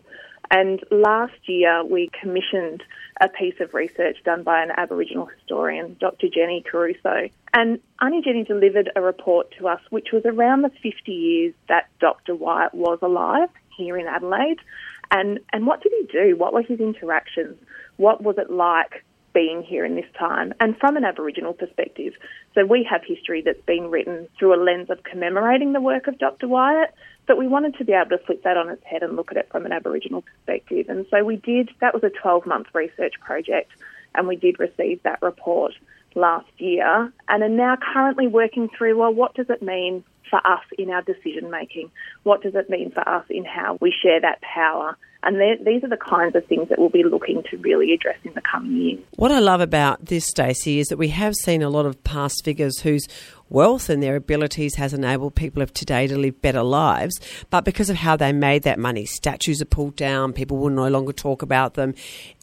And 0.50 0.80
last 0.90 1.48
year, 1.48 1.84
we 1.84 2.10
commissioned 2.20 2.82
a 3.20 3.28
piece 3.28 3.60
of 3.60 3.72
research 3.74 4.16
done 4.24 4.42
by 4.42 4.62
an 4.62 4.70
Aboriginal 4.76 5.26
historian, 5.26 5.96
Dr. 6.00 6.28
Jenny 6.28 6.64
Caruso. 6.68 7.28
And 7.54 7.78
Aunty 8.00 8.20
Jenny 8.20 8.42
delivered 8.42 8.90
a 8.96 9.00
report 9.00 9.54
to 9.58 9.68
us, 9.68 9.80
which 9.90 10.08
was 10.12 10.22
around 10.24 10.62
the 10.62 10.70
50 10.82 11.12
years 11.12 11.54
that 11.68 11.88
Dr. 12.00 12.34
Wyatt 12.34 12.74
was 12.74 12.98
alive 13.00 13.48
here 13.76 13.96
in 13.96 14.08
Adelaide. 14.08 14.58
And, 15.12 15.38
and 15.52 15.64
what 15.64 15.80
did 15.80 15.92
he 15.96 16.06
do? 16.10 16.36
What 16.36 16.52
were 16.52 16.62
his 16.62 16.80
interactions? 16.80 17.56
What 17.96 18.24
was 18.24 18.38
it 18.38 18.50
like 18.50 19.04
being 19.32 19.62
here 19.62 19.84
in 19.84 19.94
this 19.94 20.10
time? 20.18 20.52
And 20.58 20.76
from 20.78 20.96
an 20.96 21.04
Aboriginal 21.04 21.52
perspective. 21.52 22.14
So 22.56 22.66
we 22.66 22.84
have 22.90 23.02
history 23.06 23.40
that's 23.40 23.64
been 23.66 23.88
written 23.88 24.26
through 24.36 24.54
a 24.54 24.60
lens 24.60 24.90
of 24.90 25.04
commemorating 25.04 25.72
the 25.72 25.80
work 25.80 26.08
of 26.08 26.18
Dr. 26.18 26.48
Wyatt, 26.48 26.92
but 27.28 27.38
we 27.38 27.46
wanted 27.46 27.76
to 27.76 27.84
be 27.84 27.92
able 27.92 28.18
to 28.18 28.24
flip 28.24 28.42
that 28.42 28.56
on 28.56 28.68
its 28.68 28.82
head 28.82 29.04
and 29.04 29.14
look 29.14 29.30
at 29.30 29.36
it 29.36 29.48
from 29.52 29.64
an 29.64 29.70
Aboriginal 29.70 30.22
perspective. 30.22 30.86
And 30.88 31.06
so 31.08 31.22
we 31.22 31.36
did, 31.36 31.70
that 31.80 31.94
was 31.94 32.02
a 32.02 32.10
12 32.10 32.46
month 32.46 32.66
research 32.74 33.14
project, 33.20 33.70
and 34.16 34.26
we 34.26 34.34
did 34.34 34.58
receive 34.58 35.00
that 35.04 35.22
report 35.22 35.74
last 36.14 36.50
year 36.58 37.12
and 37.28 37.42
are 37.42 37.48
now 37.48 37.76
currently 37.92 38.26
working 38.26 38.68
through 38.76 38.98
well, 38.98 39.12
what 39.12 39.34
does 39.34 39.46
it 39.48 39.62
mean 39.62 40.04
for 40.30 40.38
us 40.46 40.62
in 40.78 40.90
our 40.90 41.02
decision 41.02 41.50
making? 41.50 41.90
What 42.22 42.42
does 42.42 42.54
it 42.54 42.70
mean 42.70 42.90
for 42.90 43.06
us 43.08 43.24
in 43.28 43.44
how 43.44 43.78
we 43.80 43.92
share 44.02 44.20
that 44.20 44.40
power? 44.42 44.96
And 45.26 45.40
these 45.66 45.82
are 45.82 45.88
the 45.88 45.96
kinds 45.96 46.36
of 46.36 46.44
things 46.46 46.68
that 46.68 46.78
we'll 46.78 46.90
be 46.90 47.02
looking 47.02 47.42
to 47.50 47.56
really 47.56 47.94
address 47.94 48.18
in 48.24 48.34
the 48.34 48.42
coming 48.42 48.76
years. 48.76 49.00
What 49.16 49.32
I 49.32 49.38
love 49.38 49.62
about 49.62 50.04
this, 50.04 50.26
Stacey, 50.26 50.80
is 50.80 50.88
that 50.88 50.98
we 50.98 51.08
have 51.08 51.34
seen 51.34 51.62
a 51.62 51.70
lot 51.70 51.86
of 51.86 52.04
past 52.04 52.44
figures 52.44 52.80
whose 52.80 53.08
wealth 53.48 53.88
and 53.88 54.02
their 54.02 54.16
abilities 54.16 54.74
has 54.74 54.92
enabled 54.92 55.34
people 55.34 55.62
of 55.62 55.72
today 55.72 56.06
to 56.08 56.18
live 56.18 56.42
better 56.42 56.62
lives. 56.62 57.18
But 57.48 57.64
because 57.64 57.88
of 57.88 57.96
how 57.96 58.16
they 58.16 58.34
made 58.34 58.64
that 58.64 58.78
money, 58.78 59.06
statues 59.06 59.62
are 59.62 59.66
pulled 59.66 59.96
down, 59.96 60.34
people 60.34 60.58
will 60.58 60.68
no 60.68 60.88
longer 60.88 61.12
talk 61.14 61.40
about 61.40 61.72
them, 61.72 61.94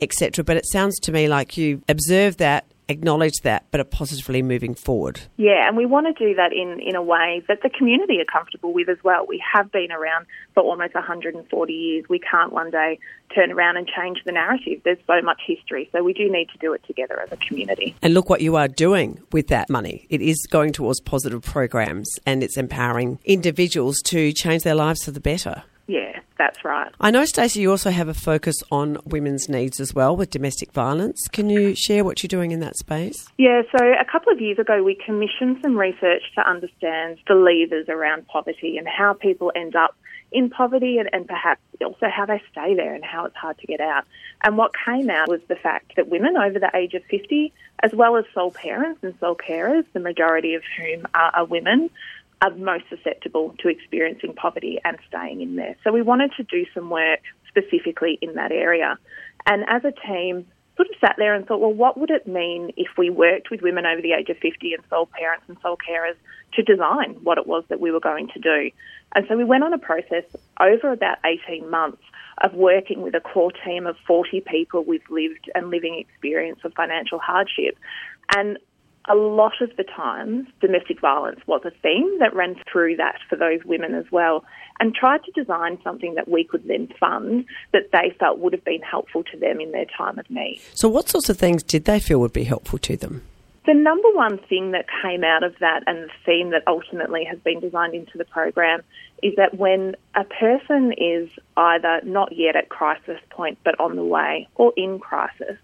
etc. 0.02 0.44
But 0.44 0.58
it 0.58 0.66
sounds 0.66 1.00
to 1.02 1.12
me 1.12 1.28
like 1.28 1.58
you 1.58 1.84
observed 1.88 2.40
that 2.40 2.66
acknowledge 2.88 3.42
that, 3.44 3.66
but 3.72 3.80
are 3.80 3.86
positively 3.86 4.42
moving 4.42 4.74
forward. 4.74 5.22
Yeah, 5.38 5.68
and 5.68 5.78
we 5.78 5.86
want 5.86 6.08
to 6.08 6.14
do 6.14 6.36
that 6.36 6.52
in, 6.54 6.80
in 6.80 6.96
a 6.96 7.02
way 7.02 7.44
that 7.48 7.62
the 7.64 7.70
community 7.70 8.20
are 8.20 8.26
comfortable 8.26 8.74
with 8.74 8.90
as 8.90 8.98
well. 9.04 9.26
We 9.26 9.42
have 9.54 9.72
been 9.72 9.92
around 9.92 10.26
for 10.54 10.64
almost 10.64 10.94
140 10.94 11.74
years. 11.74 12.06
We 12.10 12.20
can't 12.20 12.52
one 12.52 12.72
day 12.72 13.00
turn 13.34 13.52
around 13.52 13.78
and 13.78 13.88
change 13.88 14.20
the 14.26 14.32
narrative. 14.32 14.82
There's 14.84 14.98
so 15.08 15.22
much 15.22 15.42
history, 15.46 15.90
so 15.92 16.04
we 16.04 16.14
do 16.14 16.32
need 16.32 16.50
to 16.50 16.58
do 16.60 16.74
it 16.74 16.84
together 16.86 17.20
as 17.22 17.32
a 17.32 17.38
community. 17.38 17.96
And 18.02 18.14
look 18.14 18.30
what 18.30 18.42
you 18.42 18.56
are 18.56 18.68
doing 18.68 19.22
with 19.32 19.48
that 19.48 19.70
money. 19.70 20.06
It 20.10 20.22
is 20.22 20.46
going 20.50 20.74
towards 20.74 21.00
positive 21.02 21.42
programs 21.42 22.10
and 22.26 22.44
it's 22.44 22.58
empowering 22.58 23.20
individuals 23.24 23.98
to 24.06 24.34
change 24.34 24.64
their 24.64 24.76
lives 24.76 25.06
for 25.06 25.12
the 25.12 25.22
better. 25.22 25.64
Yeah, 25.92 26.22
that's 26.38 26.64
right. 26.64 26.90
I 27.02 27.12
know, 27.12 27.26
Stacey, 27.26 27.60
you 27.60 27.70
also 27.70 27.92
have 27.92 28.08
a 28.08 28.14
focus 28.14 28.56
on 28.72 28.98
women's 29.06 29.50
needs 29.50 29.82
as 29.82 29.94
well 29.94 30.16
with 30.16 30.30
domestic 30.30 30.72
violence. 30.72 31.28
Can 31.34 31.50
you 31.50 31.76
share 31.76 32.06
what 32.06 32.24
you're 32.24 32.30
doing 32.30 32.52
in 32.52 32.62
that 32.62 32.78
space? 32.78 33.28
Yeah, 33.38 33.64
so 33.78 33.86
a 33.86 34.06
couple 34.10 34.32
of 34.32 34.40
years 34.40 34.58
ago, 34.58 34.82
we 34.84 34.96
commissioned 34.96 35.58
some 35.62 35.78
research 35.78 36.22
to 36.36 36.50
understand 36.50 37.18
the 37.28 37.34
levers 37.34 37.90
around 37.90 38.26
poverty 38.28 38.78
and 38.78 38.88
how 38.88 39.12
people 39.12 39.52
end 39.54 39.76
up 39.76 39.94
in 40.32 40.50
poverty 40.50 40.98
and, 40.98 41.10
and 41.12 41.28
perhaps 41.28 41.60
also 41.84 42.08
how 42.08 42.26
they 42.26 42.42
stay 42.54 42.74
there 42.74 42.96
and 42.96 43.04
how 43.04 43.26
it's 43.26 43.36
hard 43.36 43.58
to 43.58 43.68
get 43.68 43.82
out. 43.82 44.06
And 44.46 44.58
what 44.58 44.72
came 44.86 45.10
out 45.10 45.28
was 45.28 45.42
the 45.50 45.58
fact 45.58 45.98
that 45.98 46.08
women 46.08 46.38
over 46.38 46.58
the 46.58 46.72
age 46.74 46.94
of 46.94 47.04
50, 47.04 47.52
as 47.84 47.92
well 47.92 48.16
as 48.16 48.24
sole 48.34 48.52
parents 48.52 49.04
and 49.04 49.14
sole 49.20 49.36
carers, 49.36 49.84
the 49.92 50.00
majority 50.00 50.54
of 50.54 50.64
whom 50.78 51.06
are, 51.14 51.36
are 51.36 51.46
women, 51.46 51.90
are 52.42 52.56
most 52.56 52.86
susceptible 52.90 53.56
to 53.60 53.68
experiencing 53.70 54.34
poverty 54.34 54.80
and 54.84 54.98
staying 55.08 55.42
in 55.42 55.56
there. 55.56 55.76
So 55.84 55.92
we 55.92 56.02
wanted 56.02 56.32
to 56.38 56.44
do 56.44 56.66
some 56.74 56.90
work 56.90 57.20
specifically 57.48 58.18
in 58.22 58.36
that 58.36 58.52
area. 58.52 58.98
And 59.46 59.64
as 59.70 59.84
a 59.86 59.92
team, 60.08 60.46
sort 60.76 60.90
of 60.90 60.96
sat 61.00 61.16
there 61.18 61.36
and 61.36 61.46
thought, 61.46 61.60
well, 61.60 61.74
what 61.74 61.98
would 62.00 62.10
it 62.10 62.26
mean 62.26 62.72
if 62.78 62.88
we 62.98 63.10
worked 63.10 63.52
with 63.52 63.62
women 63.62 63.86
over 63.86 64.02
the 64.02 64.14
age 64.14 64.30
of 64.30 64.38
50 64.38 64.74
and 64.74 64.84
sole 64.90 65.08
parents 65.08 65.46
and 65.48 65.58
sole 65.62 65.78
carers 65.78 66.16
to 66.54 66.64
design 66.64 67.18
what 67.24 67.38
it 67.38 67.46
was 67.46 67.64
that 67.70 67.80
we 67.80 67.92
were 67.92 68.00
going 68.00 68.30
to 68.34 68.40
do? 68.40 68.72
And 69.14 69.26
so 69.28 69.38
we 69.38 69.44
went 69.44 69.64
on 69.64 69.74
a 69.74 69.78
process 69.78 70.24
over 70.60 70.92
about 70.92 71.18
18 71.26 71.70
months 71.70 72.02
of 72.44 72.54
working 72.54 73.02
with 73.02 73.14
a 73.14 73.20
core 73.20 73.52
team 73.66 73.86
of 73.86 73.96
40 74.08 74.42
people 74.42 74.84
with 74.84 75.02
lived 75.10 75.52
and 75.54 75.70
living 75.70 76.00
experience 76.00 76.60
of 76.64 76.74
financial 76.74 77.20
hardship. 77.20 77.78
And 78.36 78.58
a 79.10 79.16
lot 79.16 79.62
of 79.62 79.76
the 79.78 79.84
times, 79.84 80.48
domestic 80.60 81.00
violence 81.00 81.40
was 81.48 81.62
a 81.66 81.72
theme 81.82 82.20
that 82.20 82.36
ran 82.36 82.56
through 82.72 82.98
that 82.98 83.18
for 83.30 83.36
those 83.36 83.64
women 83.66 83.96
as 83.96 84.06
well, 84.12 84.44
and 84.80 84.94
tried 84.94 85.24
to 85.24 85.32
design 85.32 85.80
something 85.84 86.16
that 86.16 86.28
we 86.28 86.44
could 86.44 86.68
then 86.68 86.88
fund 87.00 87.46
that 87.74 87.92
they 87.92 88.16
felt 88.20 88.40
would 88.40 88.54
have 88.54 88.64
been 88.64 88.82
helpful 88.82 89.24
to 89.24 89.38
them 89.38 89.60
in 89.60 89.72
their 89.72 89.86
time 89.98 90.20
of 90.20 90.30
need. 90.30 90.62
So, 90.74 90.88
what 90.88 91.10
sorts 91.10 91.30
of 91.30 91.38
things 91.38 91.64
did 91.64 91.86
they 91.86 92.00
feel 92.00 92.20
would 92.20 92.34
be 92.34 92.44
helpful 92.44 92.80
to 92.80 92.98
them? 92.98 93.24
The 93.66 93.76
number 93.76 94.10
one 94.14 94.40
thing 94.50 94.72
that 94.72 94.86
came 95.04 95.24
out 95.24 95.44
of 95.44 95.54
that 95.60 95.84
and 95.86 96.04
the 96.04 96.12
theme 96.26 96.50
that 96.50 96.64
ultimately 96.66 97.24
has 97.26 97.38
been 97.40 97.60
designed 97.60 97.94
into 97.94 98.18
the 98.18 98.26
program 98.26 98.82
is 99.22 99.36
that 99.38 99.56
when 99.56 99.96
a 100.16 100.24
person 100.24 100.94
is 100.98 101.30
either 101.56 102.02
not 102.04 102.36
yet 102.36 102.56
at 102.56 102.70
crisis 102.70 103.20
point 103.30 103.60
but 103.64 103.80
on 103.80 103.96
the 103.96 104.04
way 104.04 104.48
or 104.56 104.74
in 104.76 104.98
crisis, 104.98 105.58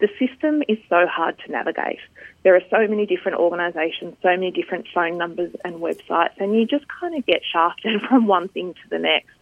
the 0.00 0.08
system 0.18 0.62
is 0.68 0.78
so 0.88 1.06
hard 1.06 1.38
to 1.44 1.50
navigate. 1.50 1.98
There 2.44 2.54
are 2.54 2.62
so 2.70 2.86
many 2.86 3.04
different 3.06 3.38
organisations, 3.38 4.16
so 4.22 4.28
many 4.28 4.50
different 4.50 4.86
phone 4.94 5.18
numbers 5.18 5.54
and 5.64 5.76
websites, 5.76 6.38
and 6.38 6.54
you 6.54 6.66
just 6.66 6.86
kind 6.88 7.16
of 7.16 7.26
get 7.26 7.42
shafted 7.50 8.00
from 8.08 8.26
one 8.26 8.48
thing 8.48 8.74
to 8.74 8.88
the 8.90 8.98
next. 8.98 9.34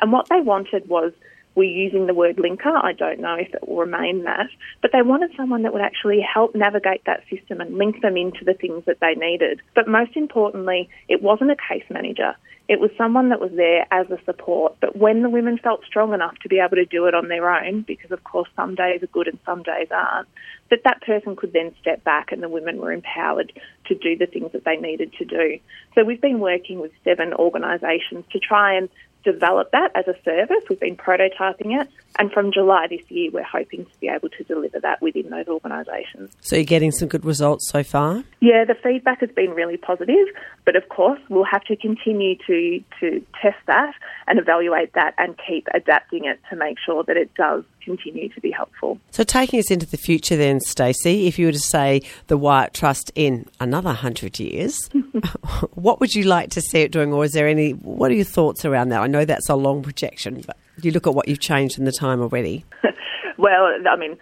And 0.00 0.12
what 0.12 0.28
they 0.28 0.40
wanted 0.40 0.88
was 0.88 1.12
we're 1.54 1.70
using 1.70 2.06
the 2.06 2.14
word 2.14 2.36
linker. 2.36 2.74
I 2.82 2.92
don't 2.92 3.20
know 3.20 3.34
if 3.34 3.54
it 3.54 3.68
will 3.68 3.76
remain 3.76 4.24
that, 4.24 4.48
but 4.82 4.90
they 4.92 5.02
wanted 5.02 5.30
someone 5.36 5.62
that 5.62 5.72
would 5.72 5.82
actually 5.82 6.20
help 6.20 6.54
navigate 6.54 7.04
that 7.06 7.22
system 7.30 7.60
and 7.60 7.78
link 7.78 8.02
them 8.02 8.16
into 8.16 8.44
the 8.44 8.54
things 8.54 8.84
that 8.86 8.98
they 9.00 9.14
needed. 9.14 9.60
But 9.74 9.88
most 9.88 10.16
importantly, 10.16 10.88
it 11.08 11.22
wasn't 11.22 11.52
a 11.52 11.56
case 11.56 11.84
manager. 11.90 12.34
It 12.66 12.80
was 12.80 12.90
someone 12.96 13.28
that 13.28 13.40
was 13.40 13.52
there 13.54 13.86
as 13.90 14.10
a 14.10 14.18
support. 14.24 14.76
But 14.80 14.96
when 14.96 15.22
the 15.22 15.28
women 15.28 15.58
felt 15.58 15.84
strong 15.84 16.14
enough 16.14 16.34
to 16.42 16.48
be 16.48 16.60
able 16.60 16.76
to 16.76 16.86
do 16.86 17.06
it 17.06 17.14
on 17.14 17.28
their 17.28 17.50
own, 17.50 17.82
because 17.82 18.10
of 18.10 18.24
course 18.24 18.48
some 18.56 18.74
days 18.74 19.02
are 19.02 19.08
good 19.08 19.28
and 19.28 19.38
some 19.44 19.62
days 19.62 19.88
aren't, 19.90 20.28
that 20.70 20.80
that 20.84 21.02
person 21.02 21.36
could 21.36 21.52
then 21.52 21.74
step 21.80 22.02
back 22.04 22.32
and 22.32 22.42
the 22.42 22.48
women 22.48 22.78
were 22.78 22.90
empowered 22.90 23.52
to 23.86 23.94
do 23.94 24.16
the 24.16 24.26
things 24.26 24.52
that 24.52 24.64
they 24.64 24.76
needed 24.76 25.12
to 25.18 25.26
do. 25.26 25.58
So 25.94 26.04
we've 26.04 26.22
been 26.22 26.40
working 26.40 26.80
with 26.80 26.92
seven 27.04 27.34
organisations 27.34 28.24
to 28.32 28.38
try 28.38 28.78
and 28.78 28.88
develop 29.24 29.70
that 29.72 29.90
as 29.94 30.06
a 30.06 30.14
service. 30.24 30.62
We've 30.68 30.78
been 30.78 30.96
prototyping 30.96 31.80
it, 31.80 31.88
and 32.18 32.30
from 32.30 32.52
July 32.52 32.86
this 32.88 33.02
year, 33.08 33.30
we're 33.32 33.42
hoping 33.42 33.84
to 33.84 34.00
be 34.00 34.08
able 34.08 34.28
to 34.28 34.44
deliver 34.44 34.78
that 34.80 35.02
within 35.02 35.30
those 35.30 35.48
organisations. 35.48 36.30
So 36.40 36.56
you're 36.56 36.64
getting 36.64 36.92
some 36.92 37.08
good 37.08 37.24
results 37.24 37.68
so 37.70 37.82
far? 37.82 38.22
Yeah, 38.40 38.64
the 38.64 38.76
feedback 38.82 39.20
has 39.20 39.30
been 39.30 39.50
really 39.50 39.76
positive, 39.76 40.28
but 40.64 40.76
of 40.76 40.88
course, 40.88 41.20
we'll 41.28 41.44
have 41.44 41.64
to 41.64 41.76
continue 41.76 42.36
to, 42.46 42.82
to 43.00 43.24
test 43.42 43.58
that 43.66 43.94
and 44.26 44.38
evaluate 44.38 44.92
that 44.94 45.14
and 45.18 45.34
keep 45.46 45.66
adapting 45.74 46.24
it 46.24 46.40
to 46.50 46.56
make 46.56 46.76
sure 46.84 47.02
that 47.04 47.16
it 47.16 47.34
does 47.34 47.64
continue 47.82 48.28
to 48.30 48.40
be 48.40 48.50
helpful. 48.50 48.98
So, 49.10 49.24
taking 49.24 49.58
us 49.58 49.70
into 49.70 49.86
the 49.86 49.96
future, 49.96 50.36
then, 50.36 50.60
Stacey, 50.60 51.26
if 51.26 51.38
you 51.38 51.46
were 51.46 51.52
to 51.52 51.58
say 51.58 52.02
the 52.28 52.38
Wyatt 52.38 52.74
Trust 52.74 53.12
in 53.14 53.46
another 53.60 53.92
hundred 53.92 54.38
years, 54.38 54.88
hmm. 54.88 55.00
what 55.74 56.00
would 56.00 56.14
you 56.14 56.24
like 56.24 56.50
to 56.50 56.60
see 56.60 56.80
it 56.80 56.92
doing, 56.92 57.12
or 57.12 57.24
is 57.24 57.32
there 57.32 57.48
any? 57.48 57.70
What 57.72 58.10
are 58.10 58.14
your 58.14 58.24
thoughts 58.24 58.64
around 58.64 58.88
that? 58.90 59.00
I 59.00 59.06
know 59.06 59.24
that's 59.24 59.48
a 59.48 59.54
long 59.54 59.82
projection, 59.82 60.42
but 60.46 60.56
you 60.82 60.90
look 60.90 61.06
at 61.06 61.14
what 61.14 61.28
you've 61.28 61.40
changed 61.40 61.78
in 61.78 61.84
the 61.84 61.92
time 61.92 62.20
already. 62.20 62.64
well, 63.38 63.68
I 63.88 63.96
mean, 63.96 64.16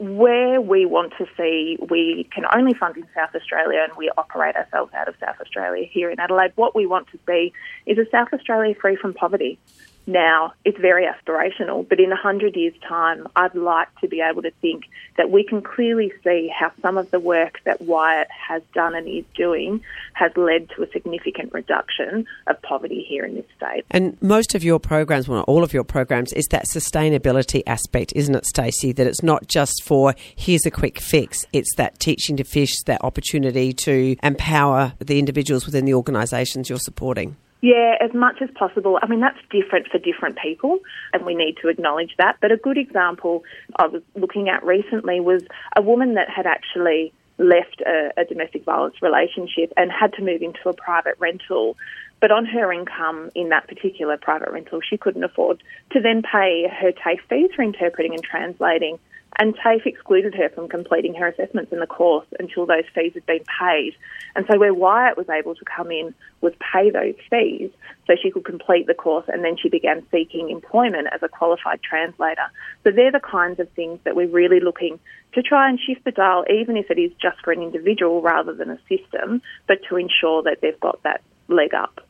where 0.00 0.60
we 0.60 0.86
want 0.86 1.12
to 1.18 1.26
see, 1.36 1.78
we 1.88 2.28
can 2.32 2.44
only 2.54 2.74
fund 2.74 2.96
in 2.96 3.06
South 3.14 3.34
Australia 3.34 3.80
and 3.88 3.96
we 3.96 4.10
operate 4.18 4.56
ourselves 4.56 4.92
out 4.94 5.08
of 5.08 5.14
South 5.20 5.40
Australia 5.40 5.86
here 5.90 6.10
in 6.10 6.18
Adelaide. 6.18 6.52
What 6.56 6.74
we 6.74 6.86
want 6.86 7.08
to 7.12 7.18
see 7.26 7.52
is 7.86 7.98
a 7.98 8.08
South 8.10 8.28
Australia 8.32 8.74
free 8.74 8.96
from 8.96 9.14
poverty 9.14 9.58
now. 10.06 10.52
It's 10.64 10.78
very 10.78 11.06
aspirational, 11.06 11.88
but 11.88 12.00
in 12.00 12.12
a 12.12 12.16
hundred 12.16 12.56
years' 12.56 12.74
time, 12.86 13.26
I'd 13.36 13.54
like 13.54 13.88
to 14.00 14.08
be 14.08 14.20
able 14.20 14.42
to 14.42 14.50
think 14.60 14.84
that 15.16 15.30
we 15.30 15.44
can 15.44 15.62
clearly 15.62 16.12
see 16.22 16.50
how 16.54 16.72
some 16.82 16.98
of 16.98 17.10
the 17.10 17.20
work 17.20 17.60
that 17.64 17.80
Wyatt 17.80 18.28
has 18.30 18.62
done 18.74 18.94
and 18.94 19.08
is 19.08 19.24
doing 19.36 19.80
has 20.14 20.32
led 20.36 20.70
to 20.70 20.82
a 20.82 20.90
significant 20.90 21.52
reduction 21.52 22.26
of 22.46 22.60
poverty 22.62 23.04
here 23.08 23.24
in 23.24 23.34
this 23.34 23.46
state. 23.56 23.84
And 23.90 24.20
most 24.22 24.54
of 24.54 24.64
your 24.64 24.78
programs, 24.78 25.28
well, 25.28 25.42
all 25.42 25.62
of 25.62 25.72
your 25.72 25.84
programs, 25.84 26.32
is 26.32 26.46
that 26.50 26.66
sustainability 26.66 27.62
aspect, 27.66 28.12
isn't 28.16 28.34
it, 28.34 28.46
Stacey? 28.46 28.92
That 28.92 29.06
it's 29.06 29.22
not 29.22 29.48
just 29.48 29.82
for 29.84 30.14
here's 30.36 30.66
a 30.66 30.70
quick 30.70 31.00
fix, 31.00 31.46
it's 31.52 31.74
that 31.76 31.98
teaching 31.98 32.36
to 32.36 32.44
fish, 32.44 32.74
that 32.86 33.02
opportunity 33.04 33.72
to 33.72 34.16
empower 34.22 34.94
the 34.98 35.18
individuals 35.18 35.66
within 35.66 35.84
the 35.84 35.94
organisations 35.94 36.68
you're 36.68 36.78
supporting. 36.78 37.36
Yeah, 37.64 37.94
as 37.98 38.12
much 38.12 38.42
as 38.42 38.50
possible. 38.50 38.98
I 39.00 39.06
mean, 39.06 39.20
that's 39.20 39.38
different 39.48 39.86
for 39.86 39.96
different 39.96 40.36
people, 40.36 40.80
and 41.14 41.24
we 41.24 41.34
need 41.34 41.56
to 41.62 41.68
acknowledge 41.68 42.14
that. 42.18 42.36
But 42.42 42.52
a 42.52 42.58
good 42.58 42.76
example 42.76 43.42
I 43.74 43.86
was 43.86 44.02
looking 44.14 44.50
at 44.50 44.62
recently 44.62 45.18
was 45.18 45.42
a 45.74 45.80
woman 45.80 46.12
that 46.16 46.28
had 46.28 46.44
actually 46.44 47.14
left 47.38 47.80
a, 47.80 48.10
a 48.18 48.26
domestic 48.26 48.66
violence 48.66 48.96
relationship 49.00 49.72
and 49.78 49.90
had 49.90 50.12
to 50.12 50.22
move 50.22 50.42
into 50.42 50.68
a 50.68 50.74
private 50.74 51.14
rental. 51.18 51.78
But 52.20 52.30
on 52.30 52.44
her 52.44 52.70
income 52.70 53.30
in 53.34 53.48
that 53.48 53.66
particular 53.66 54.18
private 54.18 54.50
rental, 54.50 54.80
she 54.86 54.98
couldn't 54.98 55.24
afford 55.24 55.62
to 55.92 56.02
then 56.02 56.20
pay 56.20 56.68
her 56.68 56.92
TAFE 56.92 57.20
fees 57.30 57.48
for 57.56 57.62
interpreting 57.62 58.12
and 58.12 58.22
translating 58.22 58.98
and 59.38 59.54
TAFE 59.56 59.86
excluded 59.86 60.34
her 60.34 60.48
from 60.50 60.68
completing 60.68 61.14
her 61.14 61.26
assessments 61.26 61.72
in 61.72 61.80
the 61.80 61.86
course 61.86 62.26
until 62.38 62.66
those 62.66 62.84
fees 62.94 63.14
had 63.14 63.26
been 63.26 63.44
paid. 63.60 63.94
And 64.36 64.46
so 64.50 64.58
where 64.58 64.72
Wyatt 64.72 65.16
was 65.16 65.28
able 65.28 65.54
to 65.56 65.64
come 65.64 65.90
in 65.90 66.14
was 66.40 66.52
pay 66.72 66.90
those 66.90 67.14
fees 67.30 67.70
so 68.06 68.14
she 68.20 68.30
could 68.30 68.44
complete 68.44 68.86
the 68.86 68.94
course 68.94 69.24
and 69.28 69.44
then 69.44 69.56
she 69.56 69.68
began 69.68 70.06
seeking 70.10 70.50
employment 70.50 71.08
as 71.12 71.22
a 71.22 71.28
qualified 71.28 71.82
translator. 71.82 72.46
So 72.84 72.90
they're 72.90 73.12
the 73.12 73.20
kinds 73.20 73.58
of 73.58 73.68
things 73.70 73.98
that 74.04 74.14
we're 74.14 74.28
really 74.28 74.60
looking 74.60 75.00
to 75.32 75.42
try 75.42 75.68
and 75.68 75.80
shift 75.80 76.04
the 76.04 76.12
dial, 76.12 76.44
even 76.48 76.76
if 76.76 76.90
it 76.90 76.98
is 76.98 77.10
just 77.20 77.40
for 77.42 77.52
an 77.52 77.62
individual 77.62 78.22
rather 78.22 78.54
than 78.54 78.70
a 78.70 78.78
system, 78.88 79.42
but 79.66 79.78
to 79.88 79.96
ensure 79.96 80.42
that 80.44 80.58
they've 80.62 80.78
got 80.78 81.02
that 81.02 81.22
leg 81.48 81.74
up. 81.74 82.00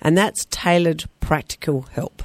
And 0.00 0.18
that's 0.18 0.44
tailored 0.50 1.04
practical 1.20 1.82
help. 1.92 2.22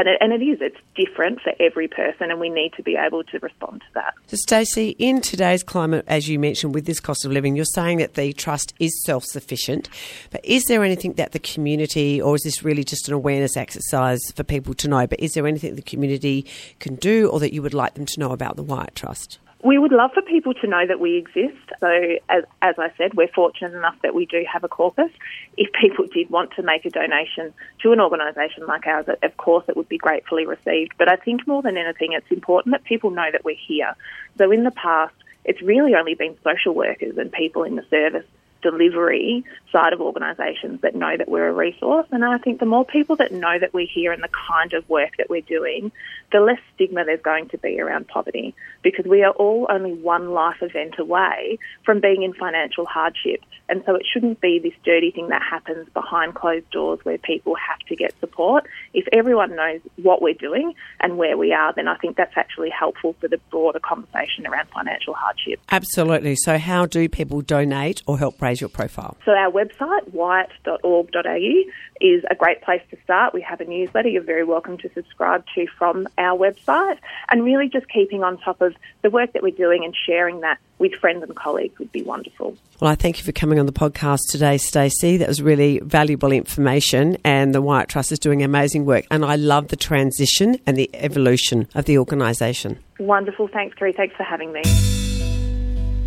And 0.00 0.08
it, 0.08 0.16
and 0.22 0.32
it 0.32 0.42
is. 0.42 0.62
It's 0.62 0.78
different 0.96 1.42
for 1.42 1.52
every 1.60 1.86
person, 1.86 2.30
and 2.30 2.40
we 2.40 2.48
need 2.48 2.72
to 2.78 2.82
be 2.82 2.96
able 2.96 3.22
to 3.24 3.38
respond 3.40 3.82
to 3.82 3.86
that. 3.92 4.14
So, 4.28 4.38
Stacey, 4.38 4.96
in 4.98 5.20
today's 5.20 5.62
climate, 5.62 6.06
as 6.08 6.26
you 6.26 6.38
mentioned, 6.38 6.74
with 6.74 6.86
this 6.86 7.00
cost 7.00 7.26
of 7.26 7.32
living, 7.32 7.54
you're 7.54 7.66
saying 7.66 7.98
that 7.98 8.14
the 8.14 8.32
trust 8.32 8.72
is 8.80 8.98
self 9.04 9.24
sufficient. 9.24 9.90
But 10.30 10.42
is 10.42 10.64
there 10.68 10.82
anything 10.84 11.12
that 11.14 11.32
the 11.32 11.38
community, 11.38 12.18
or 12.18 12.34
is 12.34 12.44
this 12.44 12.62
really 12.62 12.82
just 12.82 13.08
an 13.08 13.14
awareness 13.14 13.58
exercise 13.58 14.22
for 14.34 14.42
people 14.42 14.72
to 14.72 14.88
know? 14.88 15.06
But 15.06 15.20
is 15.20 15.34
there 15.34 15.46
anything 15.46 15.74
the 15.74 15.82
community 15.82 16.46
can 16.78 16.94
do, 16.94 17.28
or 17.28 17.38
that 17.38 17.52
you 17.52 17.60
would 17.60 17.74
like 17.74 17.92
them 17.92 18.06
to 18.06 18.20
know 18.20 18.32
about 18.32 18.56
the 18.56 18.62
Wyatt 18.62 18.94
Trust? 18.94 19.38
We 19.62 19.78
would 19.78 19.92
love 19.92 20.12
for 20.14 20.22
people 20.22 20.54
to 20.54 20.66
know 20.66 20.86
that 20.86 21.00
we 21.00 21.18
exist. 21.18 21.58
So, 21.80 22.16
as, 22.30 22.44
as 22.62 22.76
I 22.78 22.92
said, 22.96 23.14
we're 23.14 23.28
fortunate 23.28 23.74
enough 23.74 23.96
that 24.02 24.14
we 24.14 24.24
do 24.24 24.42
have 24.50 24.64
a 24.64 24.68
corpus. 24.68 25.10
If 25.58 25.70
people 25.78 26.06
did 26.06 26.30
want 26.30 26.52
to 26.56 26.62
make 26.62 26.86
a 26.86 26.90
donation 26.90 27.52
to 27.82 27.92
an 27.92 28.00
organisation 28.00 28.66
like 28.66 28.86
ours, 28.86 29.06
of 29.22 29.36
course 29.36 29.64
it 29.68 29.76
would 29.76 29.88
be 29.88 29.98
gratefully 29.98 30.46
received. 30.46 30.94
But 30.98 31.12
I 31.12 31.16
think 31.16 31.46
more 31.46 31.60
than 31.60 31.76
anything, 31.76 32.12
it's 32.12 32.30
important 32.30 32.72
that 32.72 32.84
people 32.84 33.10
know 33.10 33.28
that 33.30 33.44
we're 33.44 33.56
here. 33.68 33.94
So, 34.38 34.50
in 34.50 34.64
the 34.64 34.70
past, 34.70 35.14
it's 35.44 35.60
really 35.60 35.94
only 35.94 36.14
been 36.14 36.36
social 36.42 36.74
workers 36.74 37.18
and 37.18 37.30
people 37.30 37.64
in 37.64 37.76
the 37.76 37.84
service 37.90 38.26
delivery 38.62 39.44
side 39.72 39.92
of 39.92 40.00
organisations 40.00 40.80
that 40.82 40.94
know 40.94 41.16
that 41.16 41.28
we're 41.28 41.48
a 41.48 41.52
resource. 41.52 42.06
And 42.10 42.24
I 42.24 42.38
think 42.38 42.60
the 42.60 42.66
more 42.66 42.84
people 42.84 43.16
that 43.16 43.32
know 43.32 43.58
that 43.58 43.72
we're 43.72 43.86
here 43.86 44.12
and 44.12 44.22
the 44.22 44.28
kind 44.48 44.72
of 44.72 44.88
work 44.88 45.10
that 45.18 45.30
we're 45.30 45.40
doing, 45.42 45.92
the 46.32 46.40
less 46.40 46.58
stigma 46.74 47.04
there's 47.04 47.22
going 47.22 47.48
to 47.50 47.58
be 47.58 47.80
around 47.80 48.08
poverty 48.08 48.54
because 48.82 49.04
we 49.06 49.22
are 49.22 49.32
all 49.32 49.66
only 49.70 49.94
one 49.94 50.30
life 50.30 50.62
event 50.62 50.98
away 50.98 51.58
from 51.84 52.00
being 52.00 52.22
in 52.22 52.32
financial 52.34 52.86
hardship. 52.86 53.40
And 53.68 53.82
so 53.86 53.94
it 53.94 54.02
shouldn't 54.12 54.40
be 54.40 54.58
this 54.58 54.72
dirty 54.84 55.12
thing 55.12 55.28
that 55.28 55.42
happens 55.42 55.88
behind 55.94 56.34
closed 56.34 56.68
doors 56.70 56.98
where 57.04 57.18
people 57.18 57.54
have 57.54 57.78
to 57.88 57.96
get 57.96 58.18
support. 58.18 58.66
If 58.94 59.06
everyone 59.12 59.54
knows 59.54 59.80
what 59.96 60.20
we're 60.20 60.34
doing 60.34 60.74
and 60.98 61.18
where 61.18 61.36
we 61.36 61.52
are, 61.52 61.72
then 61.72 61.86
I 61.86 61.96
think 61.96 62.16
that's 62.16 62.36
actually 62.36 62.70
helpful 62.70 63.14
for 63.20 63.28
the 63.28 63.38
broader 63.50 63.78
conversation 63.78 64.46
around 64.46 64.68
financial 64.70 65.14
hardship. 65.14 65.60
Absolutely. 65.70 66.34
So, 66.34 66.58
how 66.58 66.86
do 66.86 67.08
people 67.08 67.42
donate 67.42 68.02
or 68.06 68.18
help 68.18 68.42
raise 68.42 68.49
your 68.58 68.70
profile? 68.70 69.18
So, 69.26 69.32
our 69.32 69.50
website, 69.50 70.14
wyatt.org.au, 70.14 71.62
is 72.00 72.24
a 72.30 72.34
great 72.34 72.62
place 72.62 72.80
to 72.90 72.96
start. 73.04 73.34
We 73.34 73.42
have 73.42 73.60
a 73.60 73.66
newsletter 73.66 74.08
you're 74.08 74.22
very 74.22 74.44
welcome 74.44 74.78
to 74.78 74.90
subscribe 74.94 75.44
to 75.54 75.66
from 75.76 76.08
our 76.16 76.38
website, 76.38 76.96
and 77.28 77.44
really 77.44 77.68
just 77.68 77.86
keeping 77.90 78.22
on 78.22 78.38
top 78.38 78.62
of 78.62 78.74
the 79.02 79.10
work 79.10 79.34
that 79.34 79.42
we're 79.42 79.50
doing 79.50 79.84
and 79.84 79.94
sharing 80.06 80.40
that 80.40 80.58
with 80.78 80.94
friends 80.94 81.22
and 81.22 81.36
colleagues 81.36 81.78
would 81.78 81.92
be 81.92 82.02
wonderful. 82.02 82.56
Well, 82.80 82.90
I 82.90 82.94
thank 82.94 83.18
you 83.18 83.24
for 83.24 83.32
coming 83.32 83.58
on 83.58 83.66
the 83.66 83.72
podcast 83.72 84.20
today, 84.30 84.56
Stacey. 84.56 85.18
That 85.18 85.28
was 85.28 85.42
really 85.42 85.80
valuable 85.80 86.32
information, 86.32 87.18
and 87.24 87.54
the 87.54 87.60
Wyatt 87.60 87.88
Trust 87.88 88.12
is 88.12 88.18
doing 88.18 88.42
amazing 88.42 88.86
work. 88.86 89.04
And 89.10 89.24
I 89.24 89.36
love 89.36 89.68
the 89.68 89.76
transition 89.76 90.58
and 90.66 90.76
the 90.76 90.88
evolution 90.94 91.68
of 91.74 91.84
the 91.84 91.98
organisation. 91.98 92.78
Wonderful. 92.98 93.48
Thanks, 93.48 93.76
Kerry. 93.76 93.92
Thanks 93.92 94.16
for 94.16 94.22
having 94.22 94.52
me. 94.52 94.62